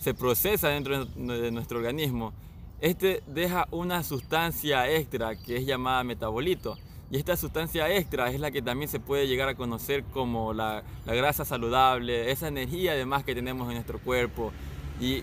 se 0.00 0.14
procesa 0.14 0.68
dentro 0.68 1.04
de 1.04 1.50
nuestro 1.50 1.78
organismo, 1.78 2.32
este 2.80 3.22
deja 3.28 3.68
una 3.70 4.02
sustancia 4.02 4.90
extra 4.90 5.36
que 5.36 5.56
es 5.56 5.66
llamada 5.66 6.02
metabolito. 6.04 6.76
Y 7.12 7.18
esta 7.18 7.36
sustancia 7.36 7.94
extra 7.94 8.30
es 8.30 8.40
la 8.40 8.50
que 8.50 8.62
también 8.62 8.88
se 8.88 8.98
puede 8.98 9.28
llegar 9.28 9.48
a 9.48 9.54
conocer 9.54 10.02
como 10.02 10.54
la, 10.54 10.82
grasa 11.04 11.44
saludable, 11.44 12.30
esa 12.30 12.48
energía 12.48 12.92
además 12.92 13.22
que 13.22 13.34
tenemos 13.34 13.68
en 13.68 13.74
nuestro 13.74 13.98
cuerpo. 14.00 14.50
Y 14.98 15.22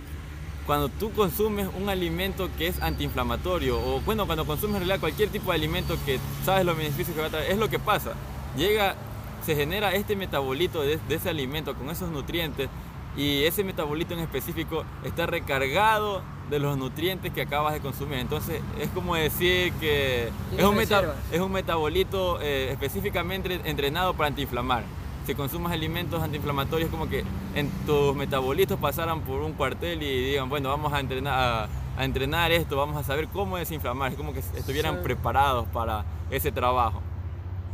cuando 0.69 0.87
tú 0.87 1.11
consumes 1.13 1.67
un 1.81 1.89
alimento 1.89 2.47
que 2.55 2.67
es 2.67 2.79
antiinflamatorio, 2.79 3.79
o 3.79 4.01
bueno, 4.01 4.27
cuando 4.27 4.45
consumes 4.45 4.75
en 4.75 4.81
realidad 4.81 4.99
cualquier 4.99 5.29
tipo 5.29 5.49
de 5.49 5.57
alimento 5.57 5.97
que 6.05 6.19
sabes 6.45 6.63
los 6.63 6.77
beneficios 6.77 7.15
que 7.15 7.21
va 7.21 7.25
a 7.25 7.31
traer, 7.31 7.49
es 7.49 7.57
lo 7.57 7.69
que 7.69 7.79
pasa. 7.79 8.13
Llega, 8.55 8.93
se 9.43 9.55
genera 9.55 9.95
este 9.95 10.15
metabolito 10.15 10.83
de 10.83 10.99
ese 11.09 11.27
alimento 11.27 11.73
con 11.73 11.89
esos 11.89 12.11
nutrientes 12.11 12.69
y 13.17 13.45
ese 13.45 13.63
metabolito 13.63 14.13
en 14.13 14.19
específico 14.19 14.85
está 15.03 15.25
recargado 15.25 16.21
de 16.51 16.59
los 16.59 16.77
nutrientes 16.77 17.33
que 17.33 17.41
acabas 17.41 17.73
de 17.73 17.79
consumir. 17.79 18.19
Entonces 18.19 18.61
es 18.79 18.89
como 18.89 19.15
decir 19.15 19.73
que 19.79 20.29
es 20.55 20.63
un, 20.63 20.77
es 21.31 21.39
un, 21.41 21.51
metabolito 21.51 22.39
eh, 22.43 22.69
específicamente 22.71 23.59
entrenado 23.65 24.13
para 24.13 24.27
antiinflamar. 24.27 24.83
Si 25.25 25.33
consumes 25.33 25.71
alimentos 25.71 26.21
antiinflamatorios, 26.21 26.91
como 26.91 27.09
que 27.09 27.23
en 27.59 27.69
tus 27.85 28.15
metabolitos 28.15 28.79
pasaran 28.79 29.21
por 29.21 29.41
un 29.41 29.53
cuartel 29.53 30.01
y 30.01 30.31
digan, 30.31 30.49
bueno, 30.49 30.69
vamos 30.69 30.93
a 30.93 30.99
entrenar, 30.99 31.69
a, 31.97 32.03
entrenar 32.03 32.51
esto, 32.51 32.77
vamos 32.77 32.97
a 32.97 33.03
saber 33.03 33.27
cómo 33.27 33.57
desinflamar. 33.57 34.11
Es 34.11 34.17
como 34.17 34.33
que 34.33 34.39
estuvieran 34.39 35.01
preparados 35.03 35.67
para 35.67 36.05
ese 36.31 36.51
trabajo. 36.51 37.01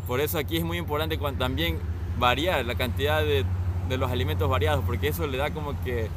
Por 0.08 0.20
eso 0.20 0.38
aquí 0.38 0.58
es 0.58 0.64
muy 0.64 0.78
importante 0.78 1.18
también 1.38 1.80
variar 2.18 2.66
la 2.66 2.76
cantidad 2.76 3.22
de 3.22 3.46
de 3.88 3.98
los 3.98 4.12
alimentos 4.12 4.50
variados, 4.50 4.84
porque 4.86 5.08
eso 5.08 5.28
le 5.28 5.38
da 5.38 5.52
como 5.52 5.74
que, 5.84 6.10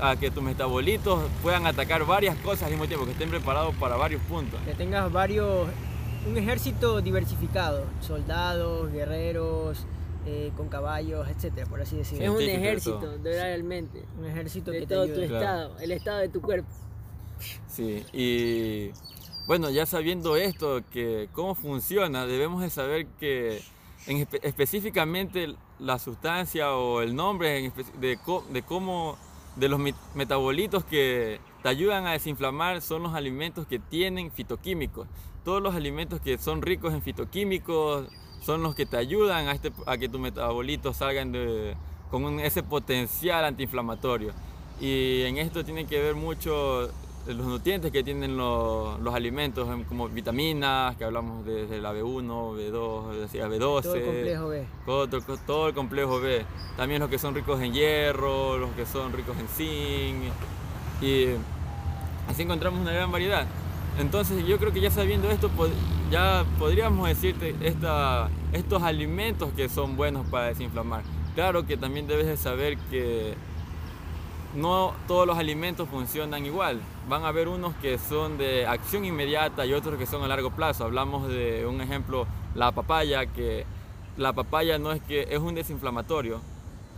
a, 0.00 0.16
que 0.16 0.30
tus 0.30 0.42
metabolitos 0.42 1.22
puedan 1.42 1.66
atacar 1.66 2.04
varias 2.04 2.36
cosas 2.38 2.64
al 2.64 2.70
mismo 2.70 2.86
tiempo, 2.86 3.04
que 3.04 3.12
estén 3.12 3.30
preparados 3.30 3.74
para 3.76 3.96
varios 3.96 4.20
puntos. 4.22 4.60
Que 4.64 4.74
tengas 4.74 5.10
varios, 5.12 5.68
un 6.26 6.36
ejército 6.36 7.00
diversificado, 7.00 7.84
soldados, 8.00 8.90
guerreros, 8.92 9.86
eh, 10.26 10.52
con 10.56 10.68
caballos, 10.68 11.28
etcétera, 11.28 11.66
por 11.66 11.80
así 11.80 11.96
decirlo. 11.96 12.24
Es 12.24 12.30
un 12.30 12.42
ejército, 12.42 13.18
realmente. 13.22 14.04
Un 14.18 14.26
ejército 14.26 14.70
de 14.70 14.80
que 14.80 14.86
todo 14.86 15.06
tu 15.06 15.20
estado, 15.20 15.78
el 15.78 15.92
estado 15.92 16.18
de 16.18 16.28
tu 16.28 16.40
cuerpo. 16.40 16.68
Sí, 17.66 18.04
y 18.12 18.90
bueno, 19.46 19.70
ya 19.70 19.86
sabiendo 19.86 20.36
esto, 20.36 20.82
que 20.90 21.28
cómo 21.32 21.54
funciona, 21.54 22.26
debemos 22.26 22.62
de 22.62 22.70
saber 22.70 23.06
que 23.18 23.62
específicamente 24.42 25.54
la 25.78 25.98
sustancia 25.98 26.74
o 26.74 27.00
el 27.00 27.14
nombre 27.14 27.70
de, 27.98 28.18
de 28.50 28.62
cómo 28.62 29.18
de 29.56 29.68
los 29.68 29.80
metabolitos 30.14 30.84
que 30.84 31.40
te 31.62 31.68
ayudan 31.68 32.06
a 32.06 32.12
desinflamar 32.12 32.80
son 32.82 33.02
los 33.02 33.14
alimentos 33.14 33.66
que 33.66 33.78
tienen 33.78 34.30
fitoquímicos. 34.30 35.08
Todos 35.44 35.62
los 35.62 35.74
alimentos 35.74 36.20
que 36.20 36.38
son 36.38 36.62
ricos 36.62 36.94
en 36.94 37.02
fitoquímicos 37.02 38.06
son 38.40 38.62
los 38.62 38.74
que 38.74 38.86
te 38.86 38.96
ayudan 38.96 39.48
a, 39.48 39.52
este, 39.52 39.72
a 39.86 39.98
que 39.98 40.08
tus 40.08 40.20
metabolitos 40.20 40.96
salgan 40.96 41.32
de, 41.32 41.76
con 42.10 42.40
ese 42.40 42.62
potencial 42.62 43.44
antiinflamatorio. 43.44 44.32
Y 44.80 45.22
en 45.22 45.36
esto 45.36 45.64
tiene 45.64 45.86
que 45.86 46.00
ver 46.00 46.14
mucho 46.14 46.90
los 47.26 47.46
nutrientes 47.46 47.92
que 47.92 48.02
tienen 48.02 48.36
los, 48.36 48.98
los, 49.00 49.14
alimentos, 49.14 49.68
em, 49.68 49.84
como 49.84 50.08
vitaminas, 50.08 50.96
que 50.96 51.04
hablamos 51.04 51.44
desde 51.44 51.80
la 51.80 51.92
B1, 51.92 52.56
B2, 52.56 53.12
decía 53.20 53.46
B12. 53.46 53.82
Todo 53.82 53.94
el 53.94 54.04
complejo 54.04 54.48
B. 54.48 54.66
Todo, 54.86 55.08
todo, 55.46 55.68
el 55.68 55.74
complejo 55.74 56.20
B. 56.20 56.44
También 56.76 57.00
los 57.00 57.10
que 57.10 57.18
son 57.18 57.34
ricos 57.34 57.60
en 57.60 57.72
hierro, 57.72 58.56
los 58.56 58.70
que 58.70 58.86
son 58.86 59.12
ricos 59.12 59.36
en 59.38 59.48
zinc. 59.48 60.32
Y 61.02 61.26
así 62.28 62.42
encontramos 62.42 62.80
una 62.80 62.92
gran 62.92 63.12
variedad. 63.12 63.46
Entonces 63.98 64.46
yo 64.46 64.58
creo 64.58 64.72
que 64.72 64.80
ya 64.80 64.90
sabiendo 64.90 65.30
esto, 65.30 65.50
ya 66.10 66.44
podríamos 66.58 67.08
decirte 67.08 67.54
esta, 67.60 68.30
estos 68.52 68.82
alimentos 68.82 69.52
que 69.54 69.68
son 69.68 69.96
buenos 69.96 70.26
para 70.28 70.46
desinflamar. 70.46 71.02
Claro 71.34 71.66
que 71.66 71.76
también 71.76 72.06
debes 72.06 72.26
de 72.26 72.36
saber 72.36 72.76
que 72.90 73.34
no 74.54 74.94
todos 75.06 75.26
los 75.26 75.38
alimentos 75.38 75.88
funcionan 75.88 76.44
igual. 76.44 76.80
Van 77.08 77.24
a 77.24 77.28
haber 77.28 77.48
unos 77.48 77.74
que 77.76 77.98
son 77.98 78.38
de 78.38 78.66
acción 78.66 79.04
inmediata 79.04 79.64
y 79.66 79.72
otros 79.72 79.98
que 79.98 80.06
son 80.06 80.22
a 80.22 80.28
largo 80.28 80.50
plazo. 80.50 80.84
Hablamos 80.84 81.28
de 81.28 81.66
un 81.66 81.80
ejemplo, 81.80 82.26
la 82.54 82.72
papaya, 82.72 83.26
que 83.26 83.64
la 84.16 84.32
papaya 84.32 84.78
no 84.78 84.92
es 84.92 85.00
que 85.02 85.26
es 85.30 85.38
un 85.38 85.54
desinflamatorio, 85.54 86.40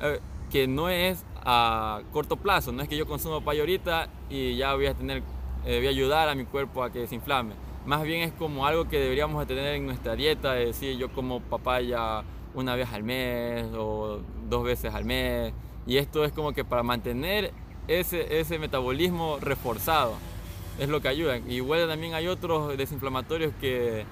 eh, 0.01 0.21
que 0.51 0.67
no 0.67 0.89
es 0.89 1.25
a 1.45 2.01
corto 2.13 2.37
plazo, 2.37 2.73
no 2.73 2.83
es 2.83 2.89
que 2.89 2.97
yo 2.97 3.07
consumo 3.07 3.41
papaya 3.41 3.61
ahorita 3.61 4.09
y 4.31 4.57
ya 4.57 4.75
voy 4.75 4.87
a 4.87 4.95
tener, 4.95 5.23
eh, 5.65 5.79
voy 5.79 5.87
a 5.87 5.91
ayudar 5.91 6.29
a 6.29 6.35
mi 6.35 6.45
cuerpo 6.45 6.83
a 6.83 6.91
que 6.91 7.01
desinflame. 7.01 7.55
Más 7.87 8.03
bien 8.03 8.23
es 8.23 8.33
como 8.33 8.67
algo 8.67 8.89
que 8.89 8.99
deberíamos 8.99 9.47
de 9.47 9.55
tener 9.55 9.75
en 9.75 9.87
nuestra 9.87 10.15
dieta, 10.15 10.59
es 10.61 10.67
decir, 10.67 10.97
yo 10.97 11.13
como 11.13 11.41
papaya 11.41 12.23
una 12.55 12.77
vez 12.77 12.93
al 12.93 13.03
mes 13.03 13.67
o 13.77 14.21
dos 14.49 14.65
veces 14.65 14.95
al 14.95 15.05
mes 15.05 15.53
y 15.87 15.97
esto 15.97 16.25
es 16.25 16.33
como 16.33 16.53
que 16.53 16.65
para 16.65 16.83
mantener 16.83 17.53
ese, 17.89 18.41
ese 18.41 18.59
metabolismo 18.59 19.39
reforzado. 19.41 20.15
Es 20.79 20.89
lo 20.89 21.01
que 21.01 21.09
ayuda. 21.09 21.39
Igual 21.39 21.87
también 21.89 22.15
hay 22.15 22.29
otros 22.29 22.77
desinflamatorios 22.79 23.53
que, 23.61 24.05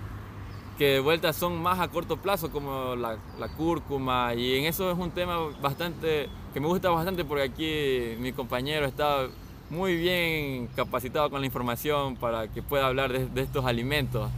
que 0.79 0.95
de 0.95 1.01
vuelta 1.01 1.33
son 1.33 1.61
más 1.63 1.81
a 1.81 1.89
corto 1.89 2.17
plazo, 2.17 2.51
como 2.51 2.97
la, 2.97 3.17
la, 3.39 3.49
cúrcuma. 3.49 4.35
Y 4.35 4.59
en 4.59 4.65
eso 4.65 4.91
es 4.91 4.99
un 4.99 5.11
tema 5.11 5.39
bastante 5.63 6.29
que 6.53 6.61
me 6.61 6.67
gusta 6.67 6.91
bastante 6.91 7.25
porque 7.25 7.45
aquí 7.45 8.21
mi 8.21 8.33
compañero 8.33 8.85
está 8.85 9.29
muy 9.71 9.97
bien 9.97 10.67
capacitado 10.75 11.31
con 11.31 11.41
la 11.41 11.47
información 11.47 12.17
para 12.17 12.49
que 12.49 12.63
pueda 12.63 12.87
hablar 12.87 13.13
de, 13.13 13.43
estos 13.43 13.65
alimentos. 13.65 14.31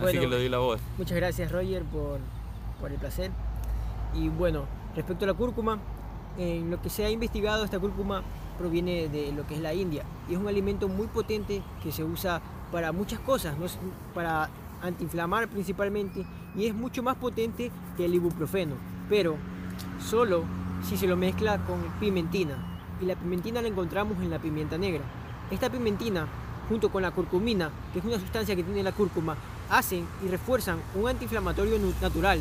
Así 0.00 0.18
que 0.18 0.26
le 0.26 0.36
doy 0.36 0.48
la 0.48 0.58
voz. 0.58 0.80
Muchas 0.98 1.16
gracias 1.16 1.50
Roger 1.50 1.82
por, 1.84 2.20
por 2.80 2.92
el 2.92 2.98
placer. 2.98 3.30
Y 4.14 4.28
bueno, 4.28 4.64
respecto 4.94 5.24
a 5.24 5.28
la 5.28 5.34
cúrcuma, 5.34 5.78
en 6.38 6.70
lo 6.70 6.80
que 6.80 6.90
se 6.90 7.04
ha 7.04 7.10
investigado, 7.10 7.64
esta 7.64 7.78
cúrcuma 7.78 8.22
proviene 8.58 9.08
de 9.08 9.32
lo 9.32 9.46
que 9.46 9.54
es 9.54 9.60
la 9.60 9.74
India 9.74 10.04
y 10.28 10.34
es 10.34 10.38
un 10.38 10.48
alimento 10.48 10.88
muy 10.88 11.06
potente 11.06 11.62
que 11.82 11.90
se 11.90 12.04
usa 12.04 12.40
para 12.70 12.92
muchas 12.92 13.20
cosas, 13.20 13.56
¿no? 13.58 13.66
para 14.14 14.50
antiinflamar 14.82 15.48
principalmente 15.48 16.24
y 16.54 16.66
es 16.66 16.74
mucho 16.74 17.02
más 17.02 17.16
potente 17.16 17.70
que 17.96 18.04
el 18.04 18.14
ibuprofeno, 18.14 18.74
pero 19.08 19.36
solo 19.98 20.44
si 20.82 20.96
se 20.96 21.06
lo 21.06 21.16
mezcla 21.16 21.64
con 21.64 21.80
pimentina 21.98 22.71
y 23.02 23.06
la 23.06 23.16
pimentina 23.16 23.60
la 23.60 23.68
encontramos 23.68 24.18
en 24.22 24.30
la 24.30 24.38
pimienta 24.38 24.78
negra. 24.78 25.02
Esta 25.50 25.68
pimentina 25.70 26.26
junto 26.68 26.90
con 26.90 27.02
la 27.02 27.10
curcumina, 27.10 27.70
que 27.92 27.98
es 27.98 28.04
una 28.04 28.18
sustancia 28.18 28.56
que 28.56 28.62
tiene 28.62 28.82
la 28.82 28.92
cúrcuma, 28.92 29.36
hacen 29.68 30.06
y 30.24 30.28
refuerzan 30.28 30.80
un 30.94 31.08
antiinflamatorio 31.08 31.78
natural 32.00 32.40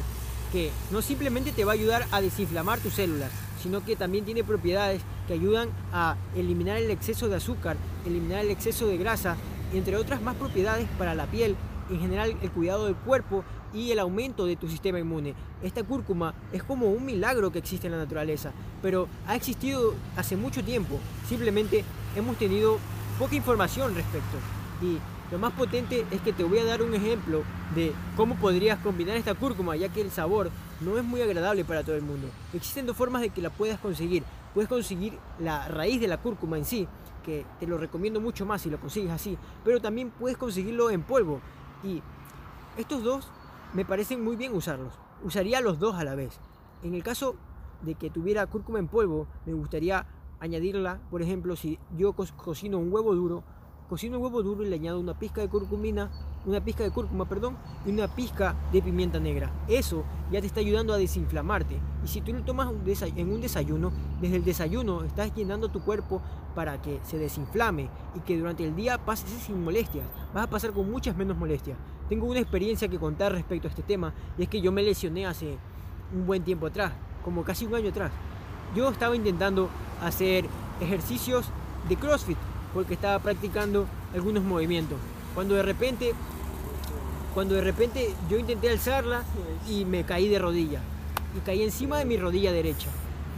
que 0.51 0.71
no 0.91 1.01
simplemente 1.01 1.51
te 1.51 1.65
va 1.65 1.71
a 1.71 1.75
ayudar 1.75 2.05
a 2.11 2.21
desinflamar 2.21 2.79
tus 2.79 2.93
células, 2.93 3.31
sino 3.61 3.83
que 3.83 3.95
también 3.95 4.25
tiene 4.25 4.43
propiedades 4.43 5.01
que 5.27 5.33
ayudan 5.33 5.69
a 5.93 6.15
eliminar 6.35 6.77
el 6.77 6.91
exceso 6.91 7.29
de 7.29 7.37
azúcar, 7.37 7.77
eliminar 8.05 8.39
el 8.39 8.51
exceso 8.51 8.87
de 8.87 8.97
grasa, 8.97 9.37
entre 9.73 9.95
otras 9.95 10.21
más 10.21 10.35
propiedades 10.35 10.87
para 10.97 11.15
la 11.15 11.25
piel, 11.25 11.55
en 11.91 11.99
general 11.99 12.35
el 12.41 12.51
cuidado 12.51 12.85
del 12.85 12.95
cuerpo 12.95 13.43
y 13.73 13.91
el 13.91 13.99
aumento 13.99 14.45
de 14.45 14.55
tu 14.55 14.67
sistema 14.67 14.99
inmune. 14.99 15.35
Esta 15.61 15.83
cúrcuma 15.83 16.33
es 16.51 16.63
como 16.63 16.89
un 16.89 17.05
milagro 17.05 17.51
que 17.51 17.59
existe 17.59 17.87
en 17.87 17.93
la 17.93 17.99
naturaleza, 17.99 18.51
pero 18.81 19.07
ha 19.27 19.35
existido 19.35 19.93
hace 20.15 20.35
mucho 20.35 20.63
tiempo, 20.63 20.99
simplemente 21.27 21.83
hemos 22.15 22.37
tenido 22.37 22.79
poca 23.19 23.35
información 23.35 23.93
respecto. 23.95 24.37
Y 24.81 24.97
lo 25.31 25.39
más 25.39 25.53
potente 25.53 26.05
es 26.11 26.21
que 26.21 26.33
te 26.33 26.43
voy 26.43 26.59
a 26.59 26.65
dar 26.65 26.81
un 26.81 26.93
ejemplo 26.93 27.43
de 27.75 27.93
cómo 28.17 28.35
podrías 28.35 28.79
combinar 28.79 29.15
esta 29.15 29.33
cúrcuma, 29.33 29.75
ya 29.75 29.89
que 29.89 30.01
el 30.01 30.11
sabor 30.11 30.49
no 30.81 30.97
es 30.97 31.03
muy 31.03 31.21
agradable 31.21 31.63
para 31.63 31.83
todo 31.83 31.95
el 31.95 32.01
mundo. 32.01 32.27
Existen 32.53 32.85
dos 32.85 32.97
formas 32.97 33.21
de 33.21 33.29
que 33.29 33.41
la 33.41 33.49
puedas 33.49 33.79
conseguir. 33.79 34.23
Puedes 34.53 34.67
conseguir 34.67 35.17
la 35.39 35.69
raíz 35.69 36.01
de 36.01 36.09
la 36.09 36.17
cúrcuma 36.17 36.57
en 36.57 36.65
sí, 36.65 36.85
que 37.23 37.45
te 37.59 37.67
lo 37.67 37.77
recomiendo 37.77 38.19
mucho 38.19 38.45
más 38.45 38.61
si 38.61 38.69
lo 38.69 38.79
consigues 38.79 39.11
así, 39.11 39.37
pero 39.63 39.79
también 39.79 40.11
puedes 40.11 40.37
conseguirlo 40.37 40.89
en 40.89 41.03
polvo. 41.03 41.39
Y 41.83 42.01
estos 42.77 43.03
dos 43.03 43.29
me 43.73 43.85
parecen 43.85 44.23
muy 44.23 44.35
bien 44.35 44.55
usarlos. 44.55 44.93
Usaría 45.23 45.61
los 45.61 45.79
dos 45.79 45.95
a 45.95 46.03
la 46.03 46.15
vez. 46.15 46.39
En 46.83 46.93
el 46.93 47.03
caso 47.03 47.35
de 47.81 47.95
que 47.95 48.09
tuviera 48.09 48.45
cúrcuma 48.47 48.79
en 48.79 48.87
polvo, 48.87 49.27
me 49.45 49.53
gustaría 49.53 50.05
añadirla, 50.39 50.99
por 51.09 51.21
ejemplo, 51.21 51.55
si 51.55 51.79
yo 51.97 52.13
cocino 52.13 52.79
un 52.79 52.91
huevo 52.91 53.13
duro, 53.13 53.43
Cocino 53.91 54.15
el 54.15 54.23
huevo 54.23 54.41
duro 54.41 54.63
y 54.63 54.69
le 54.69 54.77
añado 54.77 55.01
una 55.01 55.19
pizca 55.19 55.41
de 55.41 55.49
curcumina, 55.49 56.09
una 56.45 56.59
pizca 56.61 56.83
de 56.83 56.91
cúrcuma, 56.91 57.25
perdón, 57.25 57.57
y 57.85 57.91
una 57.91 58.07
pizca 58.07 58.55
de 58.71 58.81
pimienta 58.81 59.19
negra. 59.19 59.51
Eso 59.67 60.03
ya 60.31 60.41
te 60.41 60.47
está 60.47 60.59
ayudando 60.59 60.93
a 60.93 60.97
desinflamarte. 60.97 61.77
Y 62.03 62.07
si 62.07 62.21
tú 62.21 62.33
lo 62.33 62.43
tomas 62.43 62.69
en 63.15 63.31
un 63.31 63.41
desayuno, 63.41 63.91
desde 64.19 64.37
el 64.37 64.43
desayuno 64.43 65.03
estás 65.03 65.33
llenando 65.35 65.69
tu 65.69 65.81
cuerpo 65.81 66.21
para 66.55 66.81
que 66.81 66.99
se 67.03 67.17
desinflame 67.17 67.89
y 68.15 68.19
que 68.21 68.37
durante 68.37 68.65
el 68.65 68.75
día 68.75 68.97
pases 68.97 69.29
sin 69.29 69.63
molestias. 69.63 70.05
Vas 70.33 70.45
a 70.45 70.49
pasar 70.49 70.71
con 70.71 70.89
muchas 70.89 71.15
menos 71.15 71.37
molestias. 71.37 71.77
Tengo 72.09 72.25
una 72.25 72.39
experiencia 72.39 72.87
que 72.87 72.99
contar 72.99 73.31
respecto 73.31 73.67
a 73.67 73.69
este 73.69 73.83
tema 73.83 74.13
y 74.37 74.43
es 74.43 74.49
que 74.49 74.61
yo 74.61 74.71
me 74.71 74.83
lesioné 74.83 75.25
hace 75.25 75.57
un 76.13 76.25
buen 76.25 76.43
tiempo 76.43 76.67
atrás, 76.67 76.91
como 77.23 77.43
casi 77.43 77.65
un 77.65 77.75
año 77.75 77.89
atrás. 77.89 78.11
Yo 78.75 78.89
estaba 78.89 79.15
intentando 79.15 79.69
hacer 80.01 80.45
ejercicios 80.81 81.45
de 81.87 81.95
CrossFit 81.95 82.37
porque 82.73 82.93
estaba 82.93 83.19
practicando 83.19 83.85
algunos 84.13 84.43
movimientos. 84.43 84.97
Cuando 85.33 85.55
de 85.55 85.63
repente, 85.63 86.13
cuando 87.33 87.55
de 87.55 87.61
repente 87.61 88.13
yo 88.29 88.37
intenté 88.37 88.69
alzarla 88.69 89.23
y 89.69 89.85
me 89.85 90.03
caí 90.03 90.27
de 90.27 90.39
rodilla 90.39 90.81
y 91.35 91.39
caí 91.41 91.63
encima 91.63 91.97
de 91.97 92.05
mi 92.05 92.17
rodilla 92.17 92.51
derecha. 92.51 92.89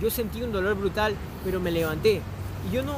Yo 0.01 0.09
sentí 0.09 0.41
un 0.41 0.51
dolor 0.51 0.75
brutal, 0.75 1.13
pero 1.45 1.59
me 1.59 1.71
levanté. 1.71 2.21
Y 2.69 2.73
yo 2.73 2.81
no, 2.81 2.93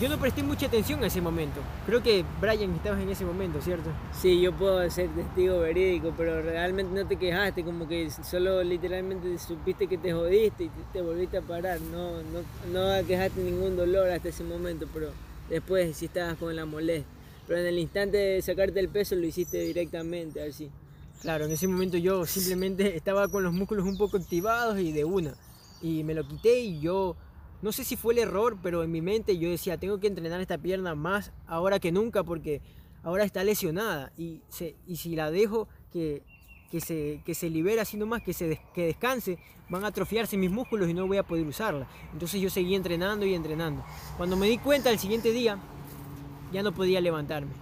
yo 0.00 0.08
no 0.08 0.18
presté 0.18 0.42
mucha 0.42 0.66
atención 0.66 0.98
en 0.98 1.06
ese 1.06 1.20
momento. 1.20 1.60
Creo 1.86 2.02
que 2.02 2.24
Brian 2.40 2.74
estabas 2.74 3.00
en 3.00 3.08
ese 3.08 3.24
momento, 3.24 3.60
¿cierto? 3.62 3.88
Sí, 4.20 4.40
yo 4.40 4.52
puedo 4.52 4.88
ser 4.90 5.08
testigo 5.10 5.60
verídico, 5.60 6.12
pero 6.16 6.42
realmente 6.42 6.92
no 6.92 7.06
te 7.06 7.16
quejaste, 7.16 7.64
como 7.64 7.88
que 7.88 8.10
solo 8.10 8.62
literalmente 8.64 9.38
supiste 9.38 9.86
que 9.86 9.96
te 9.96 10.12
jodiste 10.12 10.64
y 10.64 10.70
te 10.92 11.02
volviste 11.02 11.38
a 11.38 11.42
parar. 11.42 11.80
No, 11.80 12.14
no, 12.22 12.42
no 12.72 13.06
quejaste 13.06 13.40
ningún 13.40 13.76
dolor 13.76 14.10
hasta 14.10 14.28
ese 14.28 14.44
momento, 14.44 14.86
pero 14.92 15.10
después 15.48 15.96
si 15.96 16.06
estabas 16.06 16.36
con 16.36 16.54
la 16.54 16.66
molestia. 16.66 17.15
Pero 17.46 17.60
en 17.60 17.66
el 17.66 17.78
instante 17.78 18.16
de 18.16 18.42
sacarte 18.42 18.80
el 18.80 18.88
peso 18.88 19.14
lo 19.14 19.26
hiciste 19.26 19.60
directamente, 19.60 20.42
así. 20.42 20.70
Claro, 21.22 21.44
en 21.44 21.52
ese 21.52 21.66
momento 21.68 21.96
yo 21.96 22.26
simplemente 22.26 22.96
estaba 22.96 23.28
con 23.28 23.42
los 23.42 23.52
músculos 23.52 23.86
un 23.86 23.96
poco 23.96 24.16
activados 24.16 24.78
y 24.78 24.92
de 24.92 25.04
una. 25.04 25.34
Y 25.80 26.04
me 26.04 26.14
lo 26.14 26.26
quité 26.26 26.60
y 26.60 26.80
yo, 26.80 27.16
no 27.62 27.72
sé 27.72 27.84
si 27.84 27.96
fue 27.96 28.14
el 28.14 28.20
error, 28.20 28.58
pero 28.62 28.82
en 28.82 28.90
mi 28.90 29.00
mente 29.00 29.38
yo 29.38 29.48
decía, 29.48 29.78
tengo 29.78 29.98
que 29.98 30.06
entrenar 30.06 30.40
esta 30.40 30.58
pierna 30.58 30.94
más 30.94 31.32
ahora 31.46 31.78
que 31.78 31.92
nunca 31.92 32.24
porque 32.24 32.60
ahora 33.02 33.24
está 33.24 33.44
lesionada. 33.44 34.12
Y, 34.16 34.42
y 34.86 34.96
si 34.96 35.16
la 35.16 35.30
dejo 35.30 35.68
que 35.92 36.22
que 36.70 36.80
se, 36.80 37.22
que 37.24 37.34
se 37.34 37.48
libera 37.48 37.82
así 37.82 37.96
nomás, 37.96 38.22
que, 38.22 38.32
se 38.32 38.60
que 38.74 38.86
descanse, 38.86 39.38
van 39.68 39.84
a 39.84 39.88
atrofiarse 39.88 40.36
mis 40.36 40.50
músculos 40.50 40.88
y 40.88 40.94
no 40.94 41.06
voy 41.06 41.16
a 41.16 41.22
poder 41.22 41.46
usarla. 41.46 41.86
Entonces 42.12 42.40
yo 42.40 42.50
seguí 42.50 42.74
entrenando 42.74 43.24
y 43.26 43.34
entrenando. 43.34 43.84
Cuando 44.16 44.36
me 44.36 44.48
di 44.48 44.58
cuenta 44.58 44.90
el 44.90 44.98
siguiente 44.98 45.32
día, 45.32 45.58
ya 46.52 46.62
no 46.62 46.72
podía 46.72 47.00
levantarme. 47.00 47.52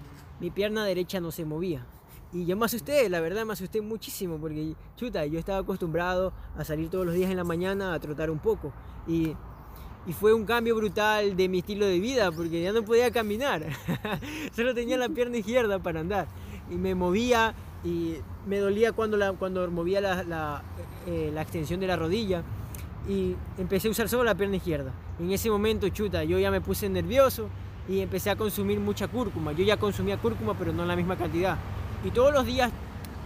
Mi 0.41 0.51
pierna 0.51 0.85
derecha 0.85 1.21
no 1.21 1.31
se 1.31 1.45
movía. 1.45 1.87
Y 2.33 2.47
yo 2.47 2.57
me 2.57 2.67
asusté, 2.67 3.09
la 3.09 3.21
verdad 3.21 3.45
me 3.45 3.53
asusté 3.53 3.81
muchísimo 3.81 4.39
porque, 4.39 4.75
chuta, 4.97 5.25
yo 5.27 5.39
estaba 5.39 5.59
acostumbrado 5.59 6.33
a 6.57 6.65
salir 6.65 6.91
todos 6.91 7.07
los 7.07 7.15
días 7.15 7.31
en 7.31 7.37
la 7.37 7.45
mañana 7.45 7.95
a 7.95 8.01
trotar 8.01 8.31
un 8.31 8.41
poco. 8.41 8.73
Y, 9.07 9.37
y 10.07 10.13
fue 10.13 10.35
un 10.35 10.45
cambio 10.45 10.75
brutal 10.75 11.37
de 11.37 11.49
mi 11.49 11.59
estilo 11.61 11.87
de 11.87 12.01
vida 12.01 12.33
porque 12.33 12.61
ya 12.61 12.73
no 12.73 12.85
podía 12.85 13.11
caminar. 13.13 13.65
Solo 14.57 14.75
tenía 14.75 14.97
la 14.97 15.09
pierna 15.09 15.37
izquierda 15.39 15.79
para 15.79 16.01
andar. 16.01 16.27
Y 16.71 16.75
me 16.75 16.95
movía 16.97 17.55
y 17.85 18.17
me 18.47 18.59
dolía 18.59 18.93
cuando, 18.93 19.37
cuando 19.37 19.71
movía 19.71 20.01
la, 20.01 20.23
la, 20.25 20.63
eh, 21.07 21.31
la, 21.33 21.43
extensión 21.43 21.81
de 21.81 21.87
la 21.87 21.97
rodilla 21.97 22.43
y 23.09 23.37
empecé 23.59 23.89
a 23.89 23.91
usar 23.91 24.09
solo 24.09 24.25
la 24.25 24.35
pierna 24.35 24.57
izquierda. 24.57 24.93
En 25.21 25.31
ese 25.31 25.51
momento, 25.51 25.89
chuta, 25.91 26.25
yo 26.25 26.39
ya 26.39 26.51
me 26.51 26.61
puse 26.61 26.89
nervioso 26.89 27.49
y 27.89 28.01
empecé 28.01 28.31
a 28.31 28.37
consumir 28.37 28.81
mucha 28.81 29.09
cúrcuma. 29.09 29.53
Yo 29.53 29.65
ya 29.65 29.77
consumía 29.77 30.17
cúrcuma, 30.17 30.55
pero 30.55 30.73
no 30.73 30.83
en 30.83 30.89
la 30.89 30.97
misma 30.97 31.17
cantidad. 31.17 31.59
Y 32.05 32.11
todos 32.11 32.33
los 32.33 32.47
días, 32.47 32.71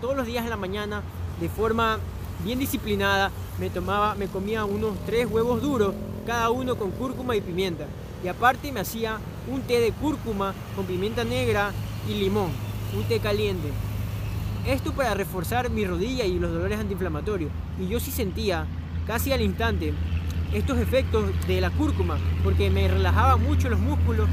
todos 0.00 0.16
los 0.16 0.26
días 0.26 0.44
en 0.44 0.50
la 0.50 0.56
mañana, 0.56 1.02
de 1.40 1.48
forma 1.48 1.98
bien 2.44 2.58
disciplinada, 2.58 3.30
me 3.58 3.70
tomaba, 3.70 4.14
me 4.14 4.26
comía 4.26 4.64
unos 4.64 4.96
tres 5.06 5.26
huevos 5.30 5.62
duros, 5.62 5.94
cada 6.26 6.50
uno 6.50 6.76
con 6.76 6.90
cúrcuma 6.90 7.36
y 7.36 7.40
pimienta. 7.40 7.86
Y 8.24 8.28
aparte 8.28 8.72
me 8.72 8.80
hacía 8.80 9.18
un 9.50 9.62
té 9.62 9.80
de 9.80 9.92
cúrcuma 9.92 10.54
con 10.74 10.86
pimienta 10.86 11.24
negra 11.24 11.72
y 12.08 12.14
limón, 12.14 12.50
un 12.96 13.04
té 13.04 13.20
caliente. 13.20 13.68
Esto 14.66 14.92
para 14.92 15.14
reforzar 15.14 15.70
mi 15.70 15.84
rodilla 15.84 16.24
y 16.24 16.38
los 16.38 16.52
dolores 16.52 16.78
antiinflamatorios. 16.78 17.50
Y 17.80 17.88
yo 17.88 18.00
sí 18.00 18.10
sentía, 18.10 18.66
casi 19.06 19.32
al 19.32 19.40
instante, 19.40 19.94
estos 20.52 20.78
efectos 20.78 21.30
de 21.46 21.60
la 21.60 21.70
cúrcuma, 21.70 22.18
porque 22.42 22.70
me 22.70 22.88
relajaba 22.88 23.36
mucho 23.36 23.68
los 23.68 23.80
músculos 23.80 24.28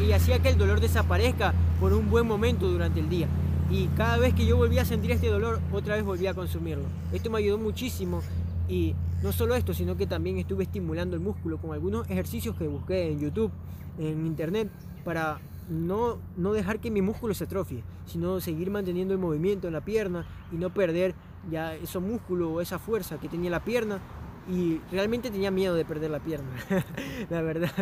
y, 0.00 0.04
y, 0.04 0.12
hacía 0.12 0.38
que 0.40 0.48
el 0.50 0.58
dolor 0.58 0.80
desaparezca 0.80 1.54
por 1.80 1.92
un 1.92 2.08
buen 2.08 2.26
momento 2.26 2.68
durante 2.68 3.00
el 3.00 3.08
día. 3.08 3.28
Y 3.70 3.88
cada 3.88 4.16
vez 4.18 4.32
que 4.34 4.46
yo 4.46 4.56
volvía 4.56 4.82
a 4.82 4.84
sentir 4.84 5.10
este 5.10 5.28
dolor, 5.28 5.60
otra 5.72 5.96
vez 5.96 6.04
volvía 6.04 6.30
a 6.30 6.34
consumirlo. 6.34 6.84
Esto 7.12 7.30
me 7.30 7.38
ayudó 7.38 7.58
muchísimo 7.58 8.22
y 8.68 8.94
no 9.22 9.32
solo 9.32 9.54
esto, 9.54 9.74
sino 9.74 9.96
que 9.96 10.06
también 10.06 10.38
estuve 10.38 10.64
estimulando 10.64 11.16
el 11.16 11.22
músculo 11.22 11.58
con 11.58 11.72
algunos 11.72 12.08
ejercicios 12.08 12.54
que 12.56 12.68
busqué 12.68 13.10
en 13.10 13.20
YouTube, 13.20 13.50
en 13.98 14.26
internet, 14.26 14.70
para 15.04 15.40
no, 15.68 16.18
no 16.36 16.52
dejar 16.52 16.80
que 16.80 16.90
mi 16.90 17.02
músculo 17.02 17.34
se 17.34 17.44
atrofie, 17.44 17.82
sino 18.06 18.40
seguir 18.40 18.70
manteniendo 18.70 19.14
el 19.14 19.20
movimiento 19.20 19.66
en 19.66 19.72
la 19.72 19.80
pierna 19.80 20.26
y 20.52 20.56
no 20.56 20.70
perder 20.70 21.14
ya 21.50 21.74
ese 21.74 21.98
músculo 21.98 22.52
o 22.52 22.60
esa 22.60 22.78
fuerza 22.78 23.18
que 23.18 23.28
tenía 23.28 23.50
la 23.50 23.64
pierna. 23.64 24.00
Y 24.48 24.78
realmente 24.92 25.30
tenía 25.30 25.50
miedo 25.50 25.74
de 25.74 25.84
perder 25.84 26.10
la 26.10 26.20
pierna, 26.20 26.48
la 27.30 27.42
verdad. 27.42 27.72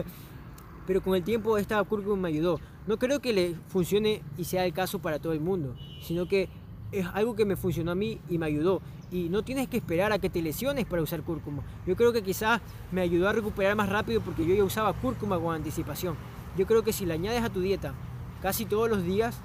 Pero 0.86 1.02
con 1.02 1.14
el 1.14 1.22
tiempo 1.22 1.58
esta 1.58 1.82
cúrcuma 1.84 2.16
me 2.16 2.28
ayudó. 2.28 2.60
No 2.86 2.98
creo 2.98 3.20
que 3.20 3.32
le 3.32 3.54
funcione 3.68 4.22
y 4.36 4.44
sea 4.44 4.64
el 4.66 4.72
caso 4.72 4.98
para 4.98 5.18
todo 5.18 5.32
el 5.32 5.40
mundo, 5.40 5.74
sino 6.02 6.26
que 6.26 6.48
es 6.92 7.06
algo 7.14 7.34
que 7.34 7.44
me 7.44 7.56
funcionó 7.56 7.92
a 7.92 7.94
mí 7.94 8.20
y 8.28 8.38
me 8.38 8.46
ayudó. 8.46 8.80
Y 9.10 9.28
no 9.28 9.42
tienes 9.42 9.68
que 9.68 9.76
esperar 9.76 10.12
a 10.12 10.18
que 10.18 10.30
te 10.30 10.42
lesiones 10.42 10.84
para 10.86 11.02
usar 11.02 11.22
cúrcuma. 11.22 11.62
Yo 11.86 11.96
creo 11.96 12.12
que 12.12 12.22
quizás 12.22 12.60
me 12.92 13.00
ayudó 13.00 13.28
a 13.28 13.32
recuperar 13.32 13.76
más 13.76 13.88
rápido 13.88 14.20
porque 14.20 14.46
yo 14.46 14.54
ya 14.54 14.64
usaba 14.64 14.92
cúrcuma 14.92 15.38
con 15.38 15.54
anticipación. 15.54 16.16
Yo 16.56 16.66
creo 16.66 16.82
que 16.82 16.92
si 16.92 17.06
la 17.06 17.14
añades 17.14 17.42
a 17.42 17.50
tu 17.50 17.60
dieta 17.60 17.94
casi 18.42 18.66
todos 18.66 18.90
los 18.90 19.02
días, 19.04 19.40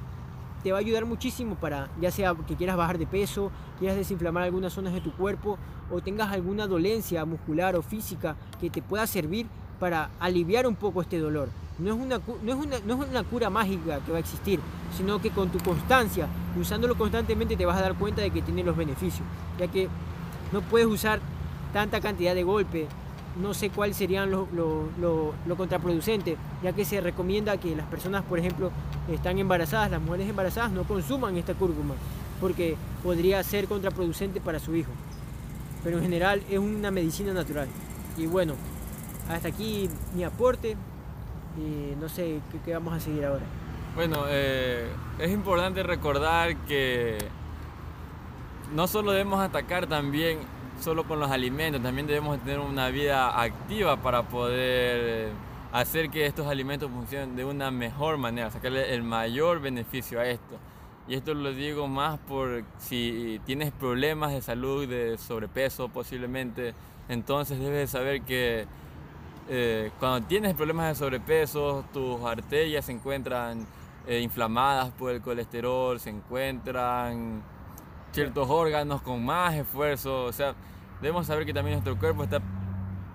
te 0.63 0.71
va 0.71 0.77
a 0.77 0.81
ayudar 0.81 1.05
muchísimo 1.05 1.55
para, 1.55 1.89
ya 2.01 2.11
sea 2.11 2.35
que 2.47 2.55
quieras 2.55 2.77
bajar 2.77 2.97
de 2.97 3.07
peso, 3.07 3.51
quieras 3.79 3.97
desinflamar 3.97 4.43
algunas 4.43 4.73
zonas 4.73 4.93
de 4.93 5.01
tu 5.01 5.11
cuerpo 5.13 5.57
o 5.91 6.01
tengas 6.01 6.31
alguna 6.31 6.67
dolencia 6.67 7.25
muscular 7.25 7.75
o 7.75 7.81
física 7.81 8.35
que 8.59 8.69
te 8.69 8.81
pueda 8.81 9.07
servir 9.07 9.47
para 9.79 10.09
aliviar 10.19 10.67
un 10.67 10.75
poco 10.75 11.01
este 11.01 11.19
dolor. 11.19 11.49
No 11.79 11.93
es, 11.93 11.99
una, 11.99 12.19
no, 12.43 12.51
es 12.51 12.55
una, 12.55 12.79
no 12.85 13.01
es 13.01 13.09
una 13.09 13.23
cura 13.23 13.49
mágica 13.49 13.99
que 14.05 14.11
va 14.11 14.17
a 14.17 14.19
existir, 14.19 14.59
sino 14.97 15.21
que 15.21 15.31
con 15.31 15.49
tu 15.49 15.59
constancia, 15.59 16.27
usándolo 16.59 16.95
constantemente, 16.95 17.55
te 17.55 17.65
vas 17.65 17.77
a 17.77 17.81
dar 17.81 17.95
cuenta 17.95 18.21
de 18.21 18.31
que 18.31 18.41
tiene 18.41 18.63
los 18.63 18.75
beneficios, 18.75 19.25
ya 19.57 19.67
que 19.67 19.87
no 20.51 20.61
puedes 20.61 20.87
usar 20.87 21.21
tanta 21.71 22.01
cantidad 22.01 22.35
de 22.35 22.43
golpe. 22.43 22.87
No 23.38 23.53
sé 23.53 23.69
cuál 23.69 23.93
serían 23.93 24.31
lo, 24.31 24.48
lo, 24.51 25.55
contraproducente, 25.55 26.36
ya 26.63 26.74
que 26.74 26.83
se 26.83 27.00
recomienda 27.00 27.57
que 27.57 27.75
las 27.75 27.86
personas, 27.88 28.24
por 28.24 28.39
ejemplo, 28.39 28.71
están 29.12 29.38
embarazadas, 29.38 29.91
las 29.91 30.01
mujeres 30.01 30.29
embarazadas, 30.29 30.71
no 30.71 30.83
consuman 30.83 31.38
esta 31.38 31.53
cúrcuma, 31.53 31.95
porque 32.41 32.75
podría 33.03 33.41
ser 33.43 33.67
contraproducente 33.67 34.41
para 34.41 34.59
su 34.59 34.75
hijo. 34.75 34.91
Pero 35.83 35.98
en 35.98 36.03
general 36.03 36.43
es 36.50 36.59
una 36.59 36.91
medicina 36.91 37.33
natural. 37.33 37.67
Y 38.17 38.25
bueno, 38.25 38.55
hasta 39.29 39.48
aquí 39.48 39.89
mi 40.15 40.24
aporte 40.24 40.75
y 41.57 41.95
no 42.00 42.09
sé 42.09 42.41
qué, 42.51 42.59
qué 42.65 42.74
vamos 42.74 42.93
a 42.93 43.00
seguir 43.00 43.25
ahora. 43.25 43.45
Bueno, 43.95 44.25
eh, 44.27 44.88
es 45.19 45.31
importante 45.31 45.83
recordar 45.83 46.55
que 46.65 47.17
no 48.74 48.88
solo 48.88 49.12
debemos 49.12 49.39
atacar 49.39 49.88
también 49.88 50.39
solo 50.81 51.03
con 51.03 51.19
los 51.19 51.29
alimentos, 51.29 51.81
también 51.81 52.07
debemos 52.07 52.39
tener 52.39 52.59
una 52.59 52.89
vida 52.89 53.41
activa 53.41 53.98
para 53.98 54.24
poder 54.24 55.31
hacer 55.71 56.09
que 56.09 56.25
estos 56.25 56.48
alimentos 56.48 56.89
funcionen 56.89 57.36
de 57.36 57.45
una 57.45 57.71
mejor 57.71 58.17
manera, 58.17 58.50
sacarle 58.50 58.93
el 58.93 59.03
mayor 59.03 59.62
beneficio 59.62 60.19
a 60.19 60.25
esto. 60.25 60.57
Y 61.07 61.15
esto 61.15 61.33
lo 61.33 61.51
digo 61.53 61.87
más 61.87 62.20
por 62.20 62.63
si 62.77 63.42
tienes 63.46 63.72
problemas 63.72 64.31
de 64.31 64.42
salud, 64.42 64.87
de 64.87 65.18
sobrepeso 65.18 65.89
posiblemente, 65.89 66.74
entonces 67.07 67.59
debes 67.59 67.89
saber 67.89 68.22
que 68.22 68.68
eh, 69.50 69.92
cuando 70.00 70.27
tienes 70.27 70.53
problemas 70.53 70.89
de 70.89 70.96
sobrepeso, 70.96 71.83
tus 71.92 72.22
arterias 72.22 72.85
se 72.85 72.92
encuentran 72.92 73.65
eh, 74.07 74.20
inflamadas 74.20 74.92
por 74.92 75.11
el 75.11 75.22
colesterol, 75.22 76.00
se 76.00 76.11
encuentran 76.11 77.42
ciertos 78.11 78.50
órganos 78.50 79.01
con 79.01 79.24
más 79.24 79.55
esfuerzo, 79.55 80.25
o 80.25 80.31
sea, 80.31 80.55
debemos 81.01 81.27
saber 81.27 81.45
que 81.45 81.53
también 81.53 81.75
nuestro 81.75 81.98
cuerpo 81.98 82.24
está, 82.24 82.41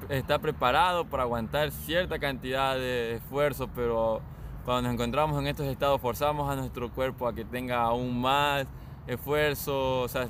está 0.09 0.39
preparado 0.39 1.05
para 1.05 1.25
aguantar 1.25 1.71
cierta 1.71 2.19
cantidad 2.19 2.75
de 2.77 3.17
esfuerzo, 3.17 3.69
pero 3.75 4.21
cuando 4.65 4.83
nos 4.83 4.95
encontramos 4.95 5.39
en 5.41 5.47
estos 5.47 5.67
estados 5.67 6.01
forzamos 6.01 6.51
a 6.51 6.57
nuestro 6.57 6.91
cuerpo 6.91 7.29
a 7.29 7.35
que 7.35 7.45
tenga 7.45 7.83
aún 7.83 8.21
más 8.21 8.67
esfuerzo, 9.07 10.01
o 10.01 10.09
sea, 10.09 10.29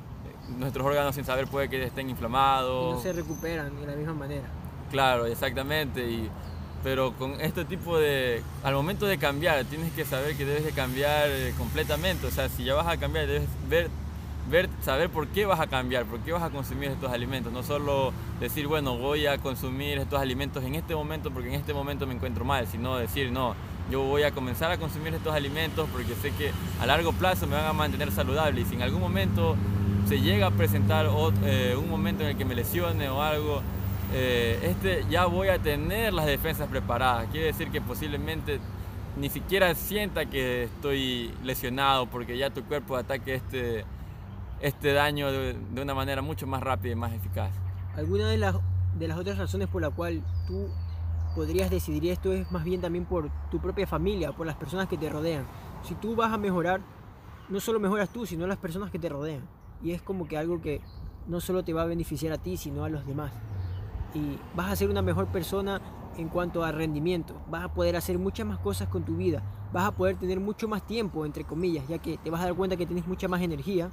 nuestros 0.48 0.84
órganos 0.86 1.14
sin 1.14 1.24
saber 1.24 1.46
puede 1.46 1.68
que 1.68 1.82
estén 1.82 2.10
inflamados. 2.10 2.92
Y 2.92 2.96
no 2.96 3.00
se 3.00 3.12
recuperan 3.12 3.80
de 3.80 3.86
la 3.86 3.96
misma 3.96 4.14
manera. 4.14 4.48
Claro, 4.90 5.26
exactamente. 5.26 6.08
Y, 6.08 6.30
pero 6.82 7.14
con 7.14 7.40
este 7.40 7.64
tipo 7.64 7.98
de... 7.98 8.42
Al 8.62 8.74
momento 8.74 9.06
de 9.06 9.18
cambiar, 9.18 9.64
tienes 9.64 9.92
que 9.92 10.04
saber 10.04 10.36
que 10.36 10.44
debes 10.44 10.64
de 10.64 10.72
cambiar 10.72 11.28
eh, 11.30 11.54
completamente. 11.56 12.26
O 12.26 12.30
sea, 12.30 12.48
si 12.48 12.64
ya 12.64 12.74
vas 12.74 12.86
a 12.86 12.96
cambiar, 12.98 13.26
debes 13.26 13.48
ver, 13.68 13.88
ver, 14.50 14.68
saber 14.82 15.10
por 15.10 15.28
qué 15.28 15.46
vas 15.46 15.60
a 15.60 15.66
cambiar, 15.66 16.04
por 16.04 16.20
qué 16.20 16.32
vas 16.32 16.42
a 16.42 16.50
consumir 16.50 16.90
estos 16.90 17.12
alimentos. 17.12 17.52
No 17.52 17.62
solo 17.62 18.12
decir, 18.40 18.66
bueno, 18.66 18.96
voy 18.96 19.26
a 19.26 19.38
consumir 19.38 19.98
estos 19.98 20.20
alimentos 20.20 20.64
en 20.64 20.74
este 20.74 20.94
momento 20.94 21.30
porque 21.30 21.48
en 21.48 21.54
este 21.54 21.74
momento 21.74 22.06
me 22.06 22.14
encuentro 22.14 22.44
mal, 22.44 22.66
sino 22.66 22.96
decir, 22.96 23.32
no, 23.32 23.54
yo 23.90 24.02
voy 24.02 24.22
a 24.22 24.30
comenzar 24.30 24.70
a 24.70 24.78
consumir 24.78 25.14
estos 25.14 25.34
alimentos 25.34 25.88
porque 25.92 26.14
sé 26.14 26.30
que 26.32 26.50
a 26.80 26.86
largo 26.86 27.12
plazo 27.12 27.46
me 27.46 27.56
van 27.56 27.66
a 27.66 27.72
mantener 27.72 28.10
saludable 28.10 28.60
y 28.60 28.64
si 28.64 28.74
en 28.74 28.82
algún 28.82 29.00
momento 29.00 29.56
se 30.06 30.20
llega 30.20 30.48
a 30.48 30.50
presentar 30.50 31.06
eh, 31.44 31.76
un 31.78 31.88
momento 31.88 32.22
en 32.22 32.30
el 32.30 32.36
que 32.36 32.44
me 32.44 32.54
lesione 32.54 33.08
o 33.08 33.22
algo, 33.22 33.62
eh, 34.12 34.58
este 34.62 35.04
ya 35.10 35.26
voy 35.26 35.48
a 35.48 35.58
tener 35.58 36.12
las 36.12 36.26
defensas 36.26 36.68
preparadas. 36.68 37.28
Quiere 37.30 37.46
decir 37.46 37.70
que 37.70 37.80
posiblemente 37.80 38.60
ni 39.16 39.30
siquiera 39.30 39.74
sienta 39.74 40.26
que 40.26 40.64
estoy 40.64 41.32
lesionado 41.42 42.06
porque 42.06 42.36
ya 42.36 42.50
tu 42.50 42.62
cuerpo 42.64 42.96
ataque 42.96 43.34
este, 43.34 43.84
este 44.64 44.92
daño 44.92 45.30
de, 45.30 45.82
una 45.82 45.94
manera 45.94 46.22
mucho 46.22 46.46
más 46.46 46.62
rápida 46.62 46.92
y 46.92 46.96
más 46.96 47.12
eficaz. 47.12 47.52
Alguna 47.96 48.28
de 48.28 48.38
las, 48.38 48.56
de 48.98 49.08
las 49.08 49.18
otras 49.18 49.38
razones 49.38 49.68
por 49.68 49.82
la 49.82 49.90
cual 49.90 50.24
tú 50.46 50.68
podrías 51.34 51.70
decidir 51.70 52.10
esto 52.10 52.32
es 52.32 52.50
más 52.50 52.64
bien 52.64 52.80
también 52.80 53.04
por 53.04 53.30
tu 53.50 53.60
propia 53.60 53.86
familia, 53.86 54.32
por 54.32 54.46
las 54.46 54.56
personas 54.56 54.88
que 54.88 54.96
te 54.96 55.08
rodean. 55.10 55.46
Si 55.82 55.94
tú 55.94 56.16
vas 56.16 56.32
a 56.32 56.38
mejorar, 56.38 56.80
no 57.48 57.60
solo 57.60 57.78
mejoras 57.78 58.08
tú, 58.10 58.24
sino 58.24 58.46
las 58.46 58.58
personas 58.58 58.90
que 58.90 58.98
te 58.98 59.08
rodean. 59.08 59.42
Y 59.82 59.92
es 59.92 60.00
como 60.00 60.26
que 60.26 60.38
algo 60.38 60.60
que 60.60 60.80
no 61.28 61.40
solo 61.40 61.62
te 61.62 61.72
va 61.72 61.82
a 61.82 61.86
beneficiar 61.86 62.32
a 62.32 62.38
ti, 62.38 62.56
sino 62.56 62.84
a 62.84 62.88
los 62.88 63.06
demás 63.06 63.32
y 64.14 64.38
vas 64.54 64.70
a 64.70 64.76
ser 64.76 64.88
una 64.88 65.02
mejor 65.02 65.26
persona 65.26 65.80
en 66.16 66.28
cuanto 66.28 66.64
a 66.64 66.72
rendimiento. 66.72 67.34
Vas 67.50 67.64
a 67.64 67.74
poder 67.74 67.96
hacer 67.96 68.18
muchas 68.18 68.46
más 68.46 68.58
cosas 68.58 68.88
con 68.88 69.04
tu 69.04 69.16
vida. 69.16 69.42
Vas 69.72 69.86
a 69.86 69.90
poder 69.90 70.16
tener 70.16 70.38
mucho 70.38 70.68
más 70.68 70.86
tiempo, 70.86 71.26
entre 71.26 71.44
comillas, 71.44 71.86
ya 71.88 71.98
que 71.98 72.16
te 72.18 72.30
vas 72.30 72.40
a 72.40 72.44
dar 72.44 72.54
cuenta 72.54 72.76
que 72.76 72.86
tienes 72.86 73.06
mucha 73.06 73.26
más 73.26 73.42
energía 73.42 73.90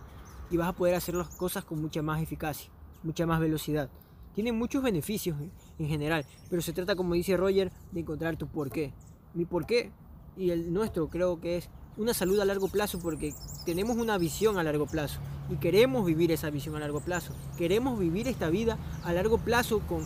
y 0.52 0.58
vas 0.58 0.68
a 0.68 0.74
poder 0.74 0.96
hacer 0.96 1.16
las 1.16 1.30
cosas 1.30 1.64
con 1.64 1.82
mucha 1.82 2.02
más 2.02 2.22
eficacia, 2.22 2.70
mucha 3.04 3.26
más 3.26 3.40
velocidad. 3.40 3.90
Tiene 4.36 4.52
muchos 4.52 4.84
beneficios 4.84 5.38
en 5.80 5.88
general, 5.88 6.26
pero 6.50 6.62
se 6.62 6.74
trata, 6.74 6.96
como 6.96 7.14
dice 7.14 7.36
Roger, 7.38 7.72
de 7.92 8.02
encontrar 8.02 8.38
tu 8.38 8.48
porqué. 8.48 8.94
Mi 9.34 9.46
porqué 9.46 9.92
y 10.38 10.52
el 10.52 10.72
nuestro 10.74 11.10
creo 11.10 11.40
que 11.40 11.58
es 11.58 11.70
una 11.98 12.14
salud 12.14 12.40
a 12.40 12.46
largo 12.46 12.68
plazo 12.68 13.00
porque 13.00 13.34
tenemos 13.66 13.98
una 13.98 14.18
visión 14.18 14.58
a 14.58 14.64
largo 14.64 14.86
plazo 14.86 15.20
y 15.50 15.56
queremos 15.56 16.06
vivir 16.06 16.32
esa 16.32 16.50
visión 16.50 16.76
a 16.76 16.80
largo 16.80 17.00
plazo. 17.00 17.34
Queremos 17.58 18.00
vivir 18.00 18.28
esta 18.28 18.50
vida 18.50 18.78
a 19.04 19.14
largo 19.14 19.38
plazo 19.38 19.80
con 19.80 20.06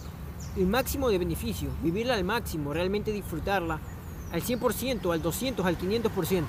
el 0.55 0.67
máximo 0.67 1.09
de 1.09 1.17
beneficio, 1.17 1.69
vivirla 1.83 2.13
al 2.13 2.23
máximo, 2.23 2.73
realmente 2.73 3.11
disfrutarla 3.11 3.79
al 4.31 4.41
100%, 4.41 5.11
al 5.11 5.21
200, 5.21 5.65
al 5.65 5.77
500%. 5.77 6.43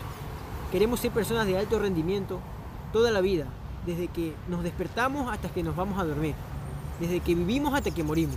Queremos 0.73 1.01
ser 1.01 1.13
personas 1.13 1.47
de 1.47 1.59
alto 1.59 1.79
rendimiento 1.79 2.41
toda 2.93 3.11
la 3.11 3.21
vida, 3.21 3.47
desde 3.87 4.09
que 4.09 4.35
nos 4.49 4.63
despertamos 4.63 5.33
hasta 5.33 5.49
que 5.49 5.63
nos 5.63 5.77
vamos 5.77 5.99
a 5.99 6.05
dormir, 6.05 6.35
desde 7.01 7.21
que 7.21 7.35
vivimos 7.35 7.73
hasta 7.73 7.91
que 7.91 8.03
morimos. 8.03 8.37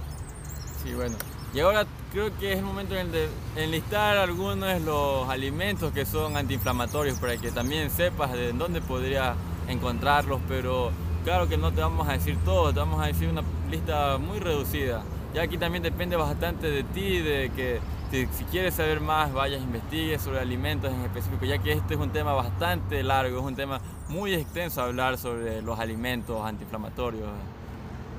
Sí, 0.84 0.94
bueno. 0.94 1.16
Y 1.54 1.60
ahora 1.62 1.86
creo 2.12 2.30
que 2.38 2.54
es 2.54 2.60
el 2.60 2.64
momento 2.64 2.94
de 2.94 3.28
enlistar 3.56 4.18
algunos 4.18 4.70
de 4.70 4.80
los 4.82 5.28
alimentos 5.28 5.92
que 5.92 6.06
son 6.06 6.38
antiinflamatorios 6.38 7.18
para 7.18 7.38
que 7.38 7.52
también 7.52 7.90
sepas 7.90 8.32
de 8.34 8.54
dónde 8.54 8.82
podría 8.82 9.34
encontrarlos, 9.68 10.40
pero 10.48 10.92
claro 11.24 11.50
que 11.50 11.58
no 11.58 11.72
te 11.72 11.82
vamos 11.82 12.08
a 12.08 12.14
decir 12.14 12.38
todo, 12.46 12.72
te 12.72 12.80
vamos 12.80 13.02
a 13.02 13.08
decir 13.08 13.30
una 13.30 13.42
lista 13.70 14.20
muy 14.20 14.40
reducida. 14.40 15.04
Ya 15.34 15.42
aquí 15.44 15.58
también 15.58 15.84
depende 15.84 16.16
bastante 16.16 16.70
de 16.70 16.84
ti, 16.84 17.20
de 17.20 17.52
que 17.56 17.80
si, 18.12 18.28
si 18.28 18.44
quieres 18.46 18.74
saber 18.74 19.02
más, 19.02 19.34
vayas, 19.34 19.62
investigues 19.62 20.22
sobre 20.22 20.40
alimentos 20.40 20.92
en 20.92 21.02
específico, 21.02 21.46
ya 21.46 21.58
que 21.60 21.74
este 21.74 21.94
es 21.94 22.00
un 22.00 22.12
tema 22.12 22.34
bastante 22.34 23.04
largo, 23.04 23.40
es 23.40 23.46
un 23.46 23.56
tema 23.56 23.80
muy 24.08 24.34
extenso 24.34 24.82
hablar 24.82 25.18
sobre 25.18 25.62
los 25.62 25.80
alimentos 25.80 26.44
antiinflamatorios. 26.46 27.30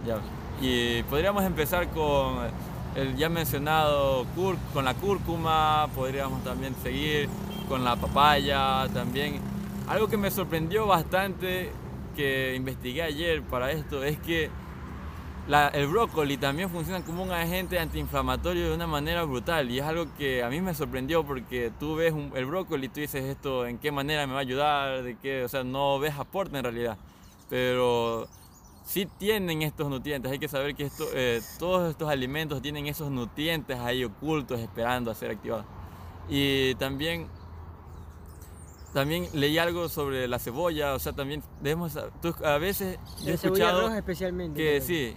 Ya. 0.07 0.18
Y 0.61 1.03
podríamos 1.05 1.44
empezar 1.44 1.88
con 1.88 2.38
el 2.94 3.16
ya 3.16 3.29
mencionado 3.29 4.26
con 4.72 4.85
la 4.85 4.94
cúrcuma, 4.94 5.88
podríamos 5.94 6.42
también 6.44 6.74
seguir 6.83 7.29
con 7.68 7.85
la 7.85 7.96
papaya 7.96 8.87
también. 8.92 9.40
Algo 9.88 10.09
que 10.09 10.16
me 10.16 10.31
sorprendió 10.31 10.87
bastante 10.87 11.72
que 12.16 12.55
investigué 12.57 13.03
ayer 13.03 13.42
para 13.42 13.70
esto 13.70 14.03
es 14.05 14.18
que 14.18 14.50
la- 15.51 15.69
el 15.69 15.87
brócoli 15.89 16.37
también 16.37 16.71
funciona 16.71 17.05
como 17.05 17.23
un 17.25 17.33
agente 17.33 17.79
antiinflamatorio 17.79 18.69
de 18.69 18.75
una 18.75 18.87
manera 18.87 19.25
brutal 19.25 19.71
y 19.71 19.79
es 19.81 19.85
algo 19.85 20.07
que 20.17 20.43
a 20.45 20.49
mí 20.49 20.61
me 20.61 20.75
sorprendió 20.75 21.25
porque 21.25 21.73
tú 21.81 21.97
ves 21.97 22.13
un- 22.13 22.33
el 22.37 22.47
brócoli 22.47 22.87
y 22.87 22.89
tú 22.89 23.01
dices 23.01 23.25
esto 23.25 23.67
en 23.67 23.79
qué 23.79 23.91
manera 23.91 24.27
me 24.27 24.33
va 24.35 24.39
a 24.39 24.43
ayudar, 24.43 25.03
de 25.03 25.17
qué, 25.19 25.45
o 25.45 25.49
sea, 25.49 25.65
no 25.65 25.99
ves 25.99 26.15
aporte 26.19 26.57
en 26.57 26.63
realidad, 26.65 26.97
pero 27.49 28.29
sí 28.85 29.07
tienen 29.19 29.63
estos 29.63 29.89
nutrientes, 29.91 30.31
hay 30.31 30.39
que 30.39 30.49
saber 30.49 30.75
que 30.75 30.85
esto, 30.85 31.05
eh, 31.15 31.41
todos 31.59 31.91
estos 31.91 32.09
alimentos 32.09 32.63
tienen 32.63 32.87
esos 32.87 33.11
nutrientes 33.11 33.79
ahí 33.79 34.05
ocultos 34.05 34.61
esperando 34.61 35.11
a 35.11 35.15
ser 35.15 35.33
activados. 35.33 35.67
Y 36.29 36.75
también 36.77 37.27
también 38.93 39.29
leí 39.35 39.57
algo 39.59 39.89
sobre 39.89 40.27
la 40.27 40.39
cebolla, 40.41 40.95
o 40.95 40.99
sea, 40.99 41.13
también 41.13 41.43
debemos, 41.61 41.97
a 41.97 42.59
veces 42.59 42.99
yo 43.23 43.31
he 43.31 43.35
escuchado 43.35 43.83
roja 43.83 43.99
especialmente. 43.99 44.61
que 44.61 44.81
sí, 44.81 45.15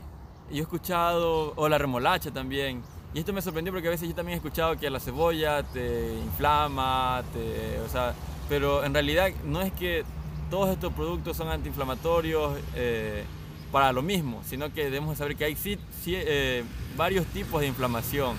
yo 0.52 0.58
he 0.58 0.62
escuchado, 0.62 1.54
o 1.56 1.70
la 1.70 1.78
remolacha 1.78 2.32
también, 2.32 2.82
y 3.14 3.20
esto 3.20 3.32
me 3.32 3.42
sorprendió 3.42 3.72
porque 3.72 3.88
a 3.88 3.92
veces 3.92 4.10
yo 4.10 4.16
también 4.16 4.36
he 4.36 4.38
escuchado 4.38 4.78
que 4.78 4.90
la 4.90 5.00
cebolla 5.00 5.62
te 5.64 6.14
inflama, 6.16 7.24
te, 7.32 7.80
o 7.82 7.90
sea, 7.90 8.14
pero 8.50 8.84
en 8.84 8.94
realidad 8.94 9.30
no 9.46 9.62
es 9.62 9.72
que 9.72 10.04
todos 10.50 10.70
estos 10.70 10.94
productos 10.94 11.38
son 11.38 11.50
antiinflamatorios 11.50 12.58
eh, 12.76 13.24
para 13.72 13.92
lo 13.92 14.02
mismo, 14.02 14.42
sino 14.46 14.72
que 14.74 14.84
debemos 14.84 15.18
saber 15.18 15.36
que 15.36 15.46
hay 15.46 15.58
eh, 16.06 16.64
varios 16.96 17.26
tipos 17.28 17.62
de 17.62 17.68
inflamación. 17.68 18.36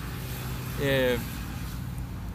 Eh, 0.81 1.17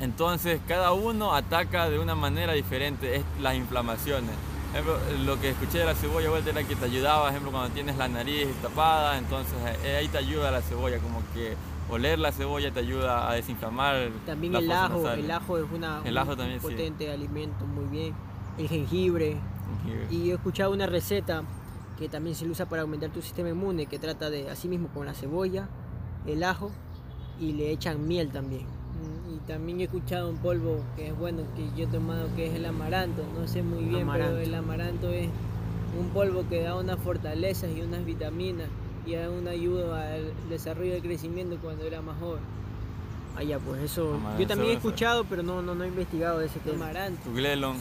entonces, 0.00 0.60
cada 0.66 0.92
uno 0.92 1.34
ataca 1.34 1.90
de 1.90 1.98
una 1.98 2.14
manera 2.14 2.54
diferente 2.54 3.22
las 3.40 3.54
inflamaciones. 3.54 4.34
Ejemplo, 4.72 4.98
lo 5.24 5.40
que 5.40 5.50
escuché 5.50 5.78
de 5.78 5.84
la 5.84 5.94
cebolla 5.94 6.30
vuelta 6.30 6.50
era 6.50 6.62
que 6.62 6.76
te 6.76 6.84
ayudaba, 6.84 7.22
por 7.22 7.30
ejemplo, 7.30 7.50
cuando 7.50 7.74
tienes 7.74 7.96
la 7.96 8.06
nariz 8.06 8.46
tapada, 8.62 9.18
entonces 9.18 9.54
eh, 9.84 9.96
ahí 9.96 10.08
te 10.08 10.18
ayuda 10.18 10.52
la 10.52 10.62
cebolla, 10.62 10.98
como 10.98 11.22
que 11.34 11.56
oler 11.90 12.20
la 12.20 12.30
cebolla 12.30 12.70
te 12.70 12.78
ayuda 12.78 13.28
a 13.28 13.34
desinflamar. 13.34 14.10
También 14.24 14.54
el 14.54 14.70
ajo, 14.70 15.10
el 15.10 15.30
ajo 15.30 15.58
es 15.58 15.64
una, 15.74 16.02
El 16.04 16.12
un 16.12 16.18
ajo 16.18 16.36
también, 16.36 16.60
sí. 16.60 16.66
potente 16.68 17.10
alimento, 17.10 17.66
muy 17.66 17.86
bien. 17.86 18.14
El 18.58 18.68
jengibre. 18.68 19.36
Y 20.10 20.30
he 20.30 20.34
escuchado 20.34 20.72
una 20.72 20.86
receta 20.86 21.42
que 21.98 22.08
también 22.08 22.36
se 22.36 22.46
usa 22.46 22.66
para 22.66 22.82
aumentar 22.82 23.10
tu 23.10 23.22
sistema 23.22 23.48
inmune, 23.48 23.86
que 23.86 23.98
trata 23.98 24.30
de, 24.30 24.50
así 24.50 24.68
mismo, 24.68 24.88
con 24.88 25.04
la 25.04 25.14
cebolla, 25.14 25.68
el 26.26 26.44
ajo 26.44 26.70
y 27.40 27.52
le 27.52 27.72
echan 27.72 28.06
miel 28.06 28.30
también. 28.30 28.66
También 29.46 29.80
he 29.80 29.84
escuchado 29.84 30.30
un 30.30 30.36
polvo 30.36 30.80
que 30.96 31.08
es 31.08 31.18
bueno, 31.18 31.42
que 31.56 31.66
yo 31.76 31.88
he 31.88 31.90
tomado, 31.90 32.28
que 32.36 32.46
es 32.46 32.54
el 32.54 32.64
amaranto. 32.64 33.24
No 33.38 33.48
sé 33.48 33.62
muy 33.62 33.84
bien, 33.84 34.02
Amaranto. 34.02 34.34
pero 34.34 34.46
el 34.46 34.54
amaranto 34.54 35.10
es 35.10 35.28
un 35.98 36.08
polvo 36.10 36.44
que 36.48 36.62
da 36.62 36.76
unas 36.76 36.98
fortalezas 37.00 37.70
y 37.76 37.80
unas 37.80 38.04
vitaminas 38.04 38.68
y 39.06 39.14
da 39.14 39.28
una 39.30 39.50
ayuda 39.50 40.12
al 40.14 40.32
desarrollo 40.48 40.96
y 40.96 41.00
crecimiento 41.00 41.56
cuando 41.60 41.84
era 41.84 42.00
más 42.00 42.18
joven. 42.20 42.40
Ah, 43.36 43.42
ya, 43.42 43.58
pues 43.58 43.80
eso. 43.82 44.14
Amaranto, 44.14 44.40
Yo 44.42 44.46
también 44.46 44.70
he 44.70 44.74
escuchado, 44.74 45.24
pero 45.24 45.42
no, 45.42 45.62
no, 45.62 45.74
no 45.74 45.84
he 45.84 45.88
investigado 45.88 46.38
de 46.38 46.46
ese 46.46 46.60
tema. 46.60 46.84
Amaranto. 46.84 47.30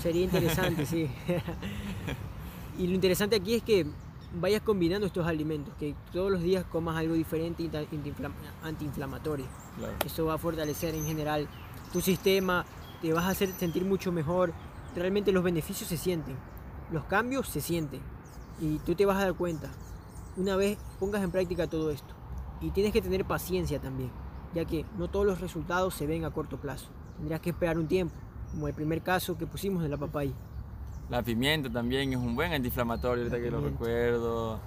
Sería 0.01 0.23
interesante, 0.23 0.85
sí. 0.87 1.07
y 2.79 2.87
lo 2.87 2.93
interesante 2.95 3.35
aquí 3.35 3.55
es 3.55 3.63
que 3.63 3.85
vayas 4.33 4.61
combinando 4.61 5.07
estos 5.07 5.25
alimentos, 5.25 5.73
que 5.79 5.95
todos 6.11 6.31
los 6.31 6.41
días 6.41 6.65
comas 6.65 6.97
algo 6.97 7.13
diferente 7.13 7.69
antiinflamatorio. 8.63 9.45
Claro. 9.77 9.93
Eso 10.05 10.25
va 10.25 10.35
a 10.35 10.37
fortalecer 10.37 10.95
en 10.95 11.05
general 11.05 11.47
tu 11.91 12.01
sistema, 12.01 12.65
te 13.01 13.13
vas 13.13 13.25
a 13.25 13.29
hacer 13.29 13.49
sentir 13.53 13.85
mucho 13.85 14.11
mejor. 14.11 14.53
Realmente 14.95 15.31
los 15.31 15.43
beneficios 15.43 15.89
se 15.89 15.97
sienten, 15.97 16.35
los 16.91 17.05
cambios 17.05 17.47
se 17.47 17.61
sienten 17.61 18.01
y 18.59 18.79
tú 18.79 18.95
te 18.95 19.05
vas 19.05 19.17
a 19.17 19.25
dar 19.25 19.35
cuenta 19.35 19.69
una 20.37 20.55
vez 20.55 20.77
pongas 20.99 21.23
en 21.23 21.31
práctica 21.31 21.67
todo 21.67 21.91
esto. 21.91 22.13
Y 22.61 22.71
tienes 22.71 22.93
que 22.93 23.01
tener 23.01 23.25
paciencia 23.25 23.79
también, 23.79 24.11
ya 24.53 24.65
que 24.65 24.85
no 24.97 25.09
todos 25.09 25.25
los 25.25 25.41
resultados 25.41 25.93
se 25.93 26.07
ven 26.07 26.25
a 26.25 26.31
corto 26.31 26.57
plazo. 26.57 26.89
Tendrás 27.17 27.41
que 27.41 27.49
esperar 27.49 27.77
un 27.77 27.87
tiempo, 27.87 28.15
como 28.51 28.67
el 28.67 28.73
primer 28.73 29.01
caso 29.01 29.37
que 29.37 29.47
pusimos 29.47 29.83
de 29.83 29.89
la 29.89 29.97
papaya. 29.97 30.33
La 31.09 31.23
pimienta 31.23 31.69
también 31.71 32.11
es 32.13 32.17
un 32.19 32.35
buen 32.35 32.53
antiinflamatorio, 32.53 33.23
ahorita 33.23 33.39
que 33.41 33.49
lo 33.51 33.61
recuerdo. 33.61 34.59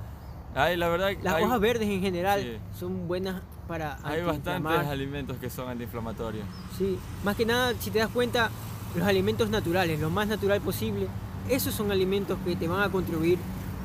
Ay, 0.54 0.76
la 0.76 0.88
verdad, 0.88 1.10
Las 1.22 1.34
hay, 1.34 1.44
hojas 1.44 1.60
verdes 1.60 1.88
en 1.88 2.00
general 2.02 2.42
sí. 2.42 2.78
son 2.78 3.06
buenas 3.08 3.40
para 3.68 3.98
hay 4.02 4.22
bastantes 4.22 4.86
alimentos 4.88 5.36
que 5.38 5.48
son 5.48 5.68
antiinflamatorios. 5.68 6.44
Sí, 6.76 6.98
más 7.24 7.36
que 7.36 7.46
nada, 7.46 7.72
si 7.78 7.90
te 7.90 8.00
das 8.00 8.08
cuenta, 8.08 8.50
los 8.96 9.06
alimentos 9.06 9.48
naturales, 9.50 9.98
lo 10.00 10.10
más 10.10 10.26
natural 10.26 10.60
posible, 10.60 11.06
esos 11.48 11.74
son 11.74 11.90
alimentos 11.90 12.36
que 12.44 12.54
te 12.56 12.68
van 12.68 12.82
a 12.82 12.90
contribuir 12.90 13.38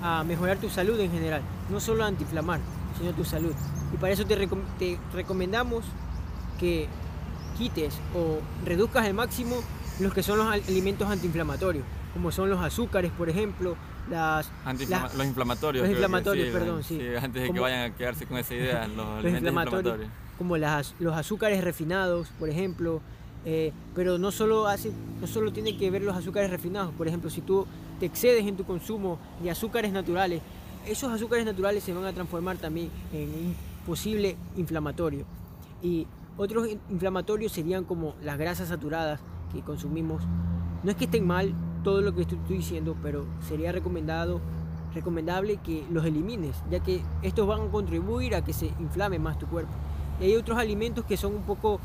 a 0.04 0.24
mejorar 0.24 0.58
tu 0.58 0.70
salud 0.70 1.00
en 1.00 1.12
general, 1.12 1.42
no 1.70 1.80
solo 1.80 2.04
a 2.04 2.08
antiinflamar, 2.08 2.60
sino 3.00 3.12
tu 3.14 3.24
salud. 3.24 3.54
Y 3.94 3.98
para 3.98 4.12
eso 4.14 4.26
te, 4.26 4.38
recom- 4.38 4.66
te 4.78 4.98
recomendamos 5.14 5.86
que 6.60 6.88
quites 7.58 7.94
o 8.16 8.40
reduzcas 8.66 9.06
al 9.06 9.14
máximo 9.14 9.56
los 10.00 10.14
que 10.14 10.22
son 10.24 10.40
los 10.40 10.48
al- 10.48 10.64
alimentos 10.68 11.08
antiinflamatorios, 11.10 11.86
como 12.14 12.32
son 12.32 12.50
los 12.50 12.60
azúcares, 12.62 13.12
por 13.12 13.30
ejemplo, 13.30 13.76
las, 14.10 14.50
los 14.66 15.26
inflamatorios. 15.26 15.84
los 15.84 15.92
inflamatorios, 15.92 16.48
sí, 16.48 16.54
perdón, 16.54 16.84
sí. 16.84 17.00
Antes 17.22 17.44
de 17.44 17.52
que 17.54 17.60
vayan 17.60 17.92
a 17.92 17.96
quedarse 17.96 18.26
con 18.26 18.38
esa 18.38 18.54
idea, 18.56 18.88
los, 18.88 19.24
inflamatorios, 19.26 19.36
inflamatorios. 19.36 20.10
como 20.38 20.58
las, 20.58 20.96
los 21.00 21.16
azúcares 21.16 21.64
refinados, 21.64 22.30
por 22.40 22.50
ejemplo. 22.50 23.02
eh, 23.46 23.72
pero 23.96 24.18
no 24.18 24.32
solo, 24.32 24.68
hace, 24.68 24.92
no 25.22 25.28
solo 25.28 25.52
tiene 25.54 25.78
que 25.78 25.90
ver 25.92 26.02
los 26.02 26.16
azúcares 26.16 26.50
refinados. 26.50 26.94
Por 26.96 27.08
ejemplo, 27.08 27.30
si 27.30 27.42
tú 27.42 27.66
te 28.00 28.06
excedes 28.06 28.46
en 28.46 28.56
tu 28.58 28.64
consumo 28.64 29.20
de 29.44 29.52
azúcares 29.52 29.92
naturales, 29.92 30.42
esos 30.86 31.12
azúcares 31.12 31.46
naturales 31.46 31.84
se 31.84 31.94
van 31.94 32.06
a 32.06 32.14
transformar 32.14 32.58
también 32.58 32.90
en 33.14 33.30
un 33.30 33.56
posible 33.86 34.36
inflamatorio. 34.56 35.26
Y 35.82 36.08
otros 36.38 36.68
in- 36.68 36.80
inflamatorios 36.90 37.52
serían 37.52 37.84
como 37.84 38.16
las 38.24 38.38
grasas 38.38 38.70
saturadas 38.70 39.20
que 39.54 39.62
consumimos. 39.62 40.24
No 40.84 40.92
es 40.92 40.96
que 40.98 41.06
estén 41.06 41.26
mal 41.26 41.54
todo 41.84 42.02
lo 42.02 42.14
que 42.14 42.22
estoy 42.22 42.40
diciendo, 42.48 42.96
pero 43.02 43.26
sería 43.48 43.72
recomendado 43.72 44.42
recomendable 44.94 45.58
que 45.58 45.86
los 45.92 46.06
elimines, 46.06 46.56
ya 46.72 46.80
que 46.80 47.02
estos 47.22 47.48
van 47.48 47.62
a 47.62 47.72
contribuir 47.72 48.36
a 48.36 48.44
que 48.44 48.54
se 48.54 48.68
inflame 48.80 49.20
más 49.20 49.38
tu 49.38 49.46
cuerpo. 49.46 49.72
Y 50.20 50.26
hay 50.26 50.36
otros 50.36 50.58
alimentos 50.58 51.06
que 51.06 51.18
son 51.18 51.36
un 51.36 51.44
poco 51.44 51.80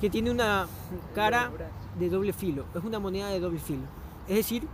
que 0.00 0.08
tienen 0.08 0.32
una 0.32 0.66
cara 1.14 1.50
de 1.98 2.08
doble 2.08 2.32
filo, 2.32 2.64
es 2.74 2.82
una 2.82 2.98
moneda 2.98 3.28
de 3.28 3.40
doble 3.40 3.58
filo. 3.58 3.82
Es 4.26 4.36
decir, 4.36 4.66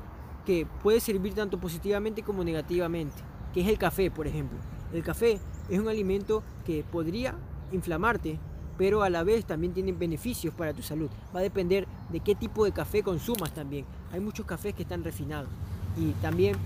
que 0.47 0.67
puede 0.83 1.01
servir 1.01 1.35
tanto 1.35 1.59
positivamente 1.59 2.23
como 2.23 2.45
negativamente, 2.45 3.17
que 3.53 3.61
es 3.63 3.69
el 3.69 3.79
café, 3.79 4.11
por 4.11 4.27
ejemplo. 4.27 4.59
El 4.93 5.03
café 5.03 5.39
es 5.69 5.79
un 5.79 5.89
alimento 5.89 6.43
que 6.65 6.85
podría 6.85 7.35
inflamarte, 7.73 8.39
pero 8.81 9.03
a 9.03 9.11
la 9.11 9.25
vez 9.25 9.45
también 9.45 9.75
tiene 9.75 9.93
beneficios 9.93 10.55
para 10.55 10.73
tu 10.73 10.81
salud. 10.81 11.11
Va 11.37 11.41
a 11.41 11.43
depender 11.43 11.87
de 12.09 12.21
qué 12.21 12.35
tipo 12.35 12.65
de 12.65 12.73
café 12.73 13.03
consumas 13.03 13.53
también. 13.53 13.85
Hay 14.11 14.21
muchos 14.21 14.47
cafés 14.47 14.75
que 14.75 14.85
están 14.85 15.05
refinados 15.05 15.51
y 15.99 16.13
también 16.23 16.57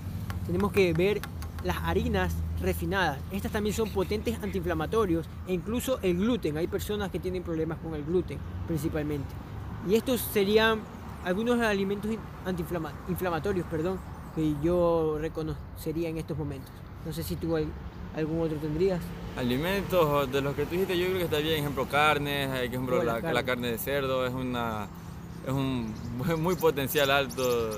tenemos 0.46 0.70
que 0.70 0.92
ver 0.92 1.20
las 1.64 1.78
harinas 1.78 2.32
refinadas. 2.62 3.18
Estas 3.32 3.50
también 3.50 3.74
son 3.74 3.90
potentes 3.90 4.40
antiinflamatorios 4.40 5.26
e 5.48 5.54
incluso 5.54 5.98
el 6.02 6.16
gluten. 6.16 6.56
Hay 6.56 6.68
personas 6.68 7.10
que 7.10 7.18
tienen 7.18 7.42
problemas 7.42 7.78
con 7.78 7.96
el 7.96 8.04
gluten 8.04 8.38
principalmente. 8.68 9.26
Y 9.88 9.96
estos 9.96 10.20
serían 10.20 10.82
algunos 11.24 11.58
alimentos 11.60 12.12
in- 12.12 12.20
antiinflamatorios, 12.46 13.66
perdón, 13.66 13.98
que 14.36 14.54
yo 14.62 15.18
reconocería 15.20 16.10
en 16.10 16.18
estos 16.18 16.38
momentos. 16.38 16.70
No 17.04 17.12
sé 17.12 17.24
si 17.24 17.34
tú 17.34 17.56
algún 18.16 18.40
otro 18.42 18.56
tendrías. 18.58 19.00
Alimentos 19.36 20.30
de 20.30 20.40
los 20.40 20.54
que 20.54 20.64
tú 20.64 20.70
dijiste, 20.72 20.96
yo 20.96 21.06
creo 21.06 21.18
que 21.18 21.24
está 21.24 21.38
bien, 21.38 21.58
ejemplo, 21.60 21.86
carnes, 21.88 22.48
hay 22.50 22.68
que 22.68 22.76
ejemplo, 22.76 23.02
la 23.02 23.14
carne. 23.14 23.32
la 23.34 23.42
carne 23.44 23.68
de 23.72 23.78
cerdo 23.78 24.26
es 24.26 24.32
una 24.32 24.86
es 25.46 25.52
un 25.52 25.92
muy 26.42 26.54
potencial 26.54 27.10
alto 27.10 27.70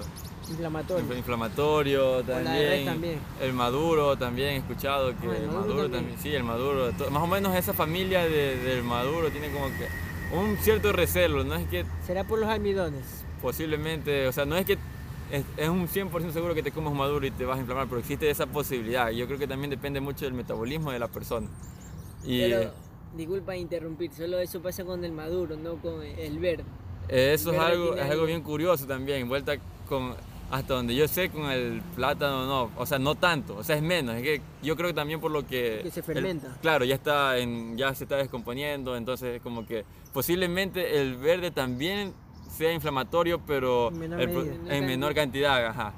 Inflamatorio. 0.49 1.17
inflamatorio 1.17 2.23
también, 2.23 3.19
el 3.41 3.53
maduro 3.53 4.17
también 4.17 4.51
he 4.51 4.57
escuchado 4.59 5.09
que 5.19 5.27
Ah, 5.27 5.37
el 5.37 5.43
el 5.43 5.47
maduro 5.49 5.61
maduro 5.61 5.83
también. 5.83 5.93
también 5.93 6.19
sí 6.21 6.33
el 6.35 6.45
maduro 6.45 6.93
más 7.11 7.23
o 7.23 7.27
menos 7.27 7.57
esa 7.57 7.73
familia 7.73 8.23
de- 8.29 8.57
del 8.59 8.85
maduro 8.85 9.29
tiene 9.31 9.51
como 9.51 9.67
que 9.67 9.89
un 10.37 10.57
cierto 10.59 10.93
recelo 10.93 11.43
no 11.43 11.57
es 11.57 11.67
que 11.67 11.85
¿Será 12.07 12.23
por 12.23 12.39
los 12.39 12.49
almidones? 12.49 13.03
posiblemente 13.43 14.29
o 14.29 14.33
sea 14.33 14.45
no 14.45 14.57
es 14.57 14.65
que 14.67 14.79
es, 15.31 15.45
es 15.57 15.69
un 15.69 15.89
100% 15.89 16.31
seguro 16.33 16.55
que 16.55 16.63
te 16.63 16.71
comes 16.73 16.93
maduro 16.95 17.27
y 17.27 17.31
te 17.31 17.45
vas 17.45 17.57
a 17.59 17.61
inflamar 17.61 17.87
pero 17.89 18.01
existe 18.01 18.29
esa 18.31 18.47
posibilidad 18.47 19.11
yo 19.11 19.27
creo 19.27 19.39
que 19.39 19.47
también 19.47 19.71
depende 19.71 20.01
mucho 20.01 20.25
del 20.25 20.35
metabolismo 20.35 20.93
de 20.93 20.99
la 20.99 21.09
persona 21.09 21.49
y 22.25 22.41
Pero, 22.41 22.73
disculpa 23.17 23.57
interrumpir, 23.57 24.13
solo 24.13 24.39
eso 24.39 24.61
pasa 24.61 24.85
con 24.85 25.05
el 25.05 25.13
maduro, 25.13 25.57
no 25.57 25.77
con 25.77 26.03
el 26.03 26.39
verde. 26.39 26.65
Eso 27.09 27.53
es 27.53 27.59
Verde 27.59 27.61
algo, 27.73 27.85
tiene 27.85 27.99
es 27.99 28.03
algo 28.05 28.13
algo. 28.15 28.27
bien 28.27 28.43
curioso 28.43 28.87
también, 28.87 29.29
vuelta 29.29 29.55
con... 29.89 30.15
hasta 30.51 30.75
donde 30.75 30.95
yo 30.95 31.07
sé 31.09 31.31
con 31.31 31.51
el 31.51 31.81
plátano 31.95 32.47
no, 32.47 32.71
o 32.77 32.85
sea, 32.85 32.99
no 32.99 33.15
tanto, 33.15 33.57
o 33.57 33.63
sea, 33.65 33.77
es 33.77 33.83
menos, 33.83 34.17
es 34.17 34.23
que 34.23 34.41
yo 34.63 34.75
creo 34.77 34.89
que 34.89 34.95
también 34.95 35.21
por 35.21 35.31
lo 35.31 35.47
que... 35.47 35.81
Que 35.85 35.91
se 35.91 36.01
el- 36.01 36.05
fermenta. 36.07 36.57
claro, 36.61 36.85
ya 36.85 36.97
está, 36.97 37.39
en, 37.39 37.79
ya 37.79 37.95
se 37.95 38.05
está 38.05 38.17
descomponiendo, 38.17 38.97
entonces 38.97 39.41
como 39.41 39.65
que 39.65 39.85
posiblemente 40.13 41.01
el 41.01 41.17
verde 41.17 41.51
también 41.53 42.13
sea 42.51 42.73
inflamatorio, 42.73 43.41
pero 43.47 43.89
En 43.89 43.99
menor 43.99 44.21
el 44.21 44.29
medida. 44.29 44.77
en 44.77 44.87
menor 44.87 45.15
cantidad, 45.15 45.67
ajá. 45.67 45.93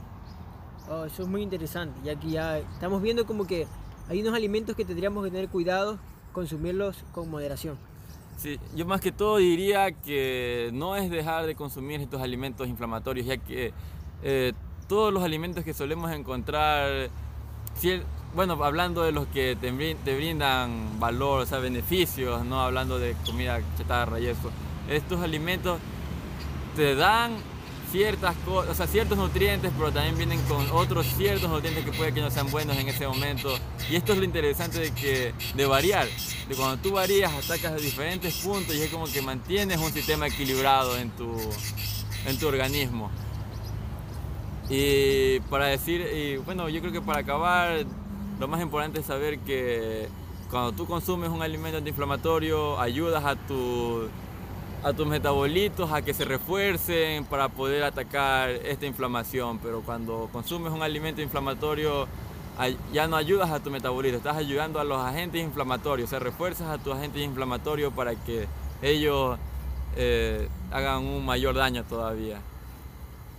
Oh, 0.90 1.04
eso 1.04 1.22
es 1.22 1.28
muy 1.28 1.42
interesante, 1.42 1.98
ya 2.02 2.14
que 2.18 2.30
ya 2.30 2.58
estamos 2.58 3.02
viendo 3.02 3.26
como 3.26 3.46
que 3.46 3.66
hay 4.08 4.22
unos 4.22 4.34
alimentos 4.34 4.74
que 4.74 4.84
tendríamos 4.84 5.24
que 5.24 5.30
tener 5.30 5.48
cuidado, 5.48 5.98
consumirlos 6.32 6.96
con 7.12 7.30
moderación. 7.30 7.76
Sí, 8.38 8.58
yo 8.74 8.87
más 8.87 9.00
que 9.00 9.12
todo 9.12 9.38
diría 9.38 9.92
que 9.92 10.70
no 10.72 10.96
es 10.96 11.11
dejar 11.11 11.46
de 11.46 11.54
consumir 11.54 12.00
estos 12.00 12.22
alimentos 12.22 12.68
inflamatorios, 12.68 13.26
ya 13.26 13.37
que 13.37 13.72
eh, 14.22 14.52
todos 14.87 15.12
los 15.12 15.22
alimentos 15.22 15.64
que 15.64 15.74
solemos 15.74 16.11
encontrar, 16.12 17.11
bueno, 18.34 18.52
hablando 18.64 19.02
de 19.02 19.12
los 19.12 19.26
que 19.26 19.56
te 19.61 20.16
brindan 20.16 20.98
valor, 21.00 21.40
o 21.42 21.46
sea, 21.46 21.58
beneficios, 21.58 22.44
no 22.44 22.61
hablando 22.61 22.98
de 22.98 23.14
comida 23.26 23.61
chatarra 23.76 24.20
y 24.20 24.26
eso, 24.26 24.50
estos 24.88 25.20
alimentos 25.20 25.78
te 26.78 26.94
dan 26.94 27.32
ciertas 27.90 28.36
cosas, 28.44 28.70
o 28.70 28.74
sea, 28.74 28.86
ciertos 28.86 29.18
nutrientes, 29.18 29.72
pero 29.76 29.90
también 29.90 30.16
vienen 30.16 30.40
con 30.42 30.64
otros 30.70 31.04
ciertos 31.16 31.50
nutrientes 31.50 31.84
que 31.84 31.90
puede 31.90 32.14
que 32.14 32.20
no 32.20 32.30
sean 32.30 32.48
buenos 32.52 32.76
en 32.76 32.86
ese 32.88 33.04
momento. 33.04 33.52
Y 33.90 33.96
esto 33.96 34.12
es 34.12 34.18
lo 34.18 34.24
interesante 34.24 34.78
de 34.78 34.92
que 34.92 35.34
de 35.56 35.66
variar, 35.66 36.06
de 36.48 36.54
cuando 36.54 36.76
tú 36.76 36.92
varías, 36.92 37.32
atacas 37.32 37.72
a 37.72 37.76
diferentes 37.76 38.32
puntos 38.44 38.76
y 38.76 38.82
es 38.82 38.90
como 38.90 39.06
que 39.06 39.20
mantienes 39.22 39.78
un 39.78 39.90
sistema 39.90 40.28
equilibrado 40.28 40.96
en 40.98 41.10
tu, 41.10 41.36
en 42.26 42.38
tu 42.38 42.46
organismo. 42.46 43.10
Y 44.70 45.40
para 45.50 45.66
decir, 45.66 46.00
y 46.00 46.36
bueno, 46.36 46.68
yo 46.68 46.80
creo 46.80 46.92
que 46.92 47.00
para 47.00 47.20
acabar, 47.20 47.84
lo 48.38 48.46
más 48.46 48.62
importante 48.62 49.00
es 49.00 49.06
saber 49.06 49.40
que 49.40 50.08
cuando 50.48 50.70
tú 50.70 50.86
consumes 50.86 51.28
un 51.28 51.42
alimento 51.42 51.78
antiinflamatorio, 51.78 52.78
ayudas 52.78 53.24
a 53.24 53.34
tu 53.34 54.08
a 54.82 54.92
tus 54.92 55.06
metabolitos 55.06 55.90
a 55.92 56.02
que 56.02 56.14
se 56.14 56.24
refuercen 56.24 57.24
para 57.24 57.48
poder 57.48 57.82
atacar 57.82 58.50
esta 58.50 58.86
inflamación, 58.86 59.58
pero 59.58 59.82
cuando 59.82 60.28
consumes 60.32 60.72
un 60.72 60.82
alimento 60.82 61.20
inflamatorio 61.20 62.06
ya 62.92 63.06
no 63.06 63.16
ayudas 63.16 63.50
a 63.50 63.60
tu 63.60 63.70
metabolito, 63.70 64.16
estás 64.16 64.36
ayudando 64.36 64.80
a 64.80 64.84
los 64.84 64.98
agentes 64.98 65.42
inflamatorios, 65.42 66.08
o 66.08 66.10
sea, 66.10 66.18
refuerzas 66.18 66.68
a 66.68 66.78
tus 66.78 66.92
agentes 66.94 67.22
inflamatorios 67.22 67.92
para 67.92 68.16
que 68.16 68.46
ellos 68.82 69.38
eh, 69.96 70.48
hagan 70.72 71.04
un 71.04 71.24
mayor 71.24 71.54
daño 71.54 71.84
todavía. 71.84 72.40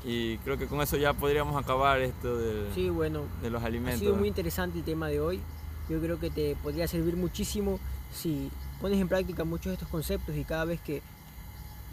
Y 0.05 0.37
creo 0.37 0.57
que 0.57 0.67
con 0.67 0.79
eso 0.81 0.95
ya 0.95 1.11
podríamos 1.13 1.61
acabar 1.61 1.99
esto 1.99 2.37
de, 2.37 2.73
Sí, 2.73 2.89
bueno, 2.89 3.23
de 3.41 3.49
los 3.49 3.61
ha 3.61 3.65
alimentos. 3.65 3.99
sido 3.99 4.15
muy 4.15 4.29
interesante 4.29 4.77
el 4.79 4.85
tema 4.85 5.09
de 5.09 5.19
hoy. 5.19 5.41
Yo 5.89 5.99
creo 5.99 6.17
que 6.17 6.29
te 6.29 6.55
podría 6.55 6.87
servir 6.87 7.17
muchísimo 7.17 7.79
si 8.13 8.49
pones 8.79 9.01
en 9.01 9.09
práctica 9.09 9.43
muchos 9.43 9.65
de 9.65 9.73
estos 9.73 9.89
conceptos 9.89 10.37
y 10.37 10.45
cada 10.45 10.63
vez 10.63 10.79
que 10.79 11.01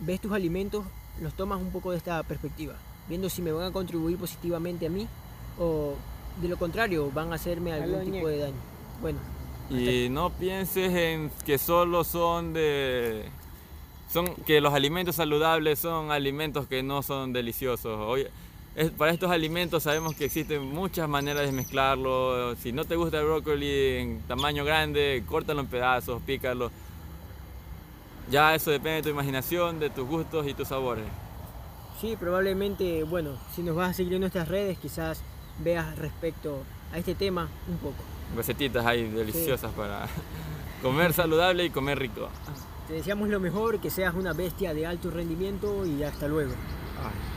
ves 0.00 0.20
tus 0.20 0.32
alimentos 0.32 0.84
los 1.20 1.32
tomas 1.34 1.60
un 1.60 1.70
poco 1.70 1.90
de 1.92 1.96
esta 1.98 2.22
perspectiva, 2.22 2.74
viendo 3.08 3.28
si 3.28 3.40
me 3.42 3.52
van 3.52 3.64
a 3.68 3.72
contribuir 3.72 4.18
positivamente 4.18 4.86
a 4.86 4.90
mí 4.90 5.06
o 5.58 5.94
de 6.42 6.48
lo 6.48 6.58
contrario 6.58 7.10
van 7.10 7.32
a 7.32 7.36
hacerme 7.36 7.72
algún 7.72 8.04
tipo 8.12 8.28
de 8.28 8.38
daño. 8.38 8.54
Bueno, 9.00 9.18
Y 9.70 10.08
no 10.10 10.30
pienses 10.30 10.92
en 10.94 11.30
que 11.44 11.58
solo 11.58 12.04
son 12.04 12.52
de. 12.52 13.24
Son, 14.12 14.26
que 14.46 14.60
los 14.60 14.72
alimentos 14.72 15.16
saludables 15.16 15.78
son 15.80 16.10
alimentos 16.12 16.66
que 16.68 16.82
no 16.82 17.02
son 17.02 17.32
deliciosos. 17.32 17.98
Hoy, 17.98 18.26
es- 18.76 18.90
para 18.90 19.10
estos 19.12 19.30
alimentos 19.30 19.82
sabemos 19.82 20.14
que 20.14 20.26
existen 20.26 20.62
muchas 20.62 21.08
maneras 21.08 21.46
de 21.46 21.52
mezclarlo. 21.52 22.54
Si 22.56 22.70
no 22.72 22.84
te 22.84 22.94
gusta 22.94 23.18
el 23.18 23.24
brócoli 23.24 23.68
en 23.98 24.20
tamaño 24.28 24.64
grande, 24.64 25.24
córtalo 25.26 25.60
en 25.60 25.66
pedazos, 25.66 26.22
pícalo. 26.22 26.70
Ya 28.30 28.54
eso 28.54 28.70
depende 28.70 28.96
de 28.96 29.02
tu 29.02 29.08
imaginación, 29.10 29.78
de 29.78 29.90
tus 29.90 30.06
gustos 30.06 30.46
y 30.46 30.54
tus 30.54 30.68
sabores. 30.68 31.04
sí, 32.00 32.16
probablemente, 32.16 33.04
bueno, 33.04 33.30
si 33.54 33.62
nos 33.62 33.76
vas 33.76 33.90
a 33.90 33.94
seguir 33.94 34.14
en 34.14 34.20
nuestras 34.20 34.48
redes, 34.48 34.78
quizás 34.78 35.22
veas 35.62 35.96
respecto 35.98 36.62
a 36.92 36.98
este 36.98 37.14
tema 37.14 37.48
un 37.68 37.78
poco. 37.78 38.02
Recetitas 38.34 38.84
ahí 38.84 39.08
deliciosas 39.08 39.72
para 39.72 40.06
comer 40.82 41.12
saludable 41.12 41.64
y 41.64 41.70
comer 41.70 41.98
rico. 41.98 42.28
Te 42.88 42.94
deseamos 42.94 43.28
lo 43.28 43.40
mejor, 43.40 43.80
que 43.80 43.90
seas 43.90 44.14
una 44.14 44.32
bestia 44.32 44.74
de 44.74 44.86
alto 44.86 45.10
rendimiento 45.10 45.86
y 45.86 46.02
hasta 46.02 46.28
luego. 46.28 46.52
Ay. 47.02 47.35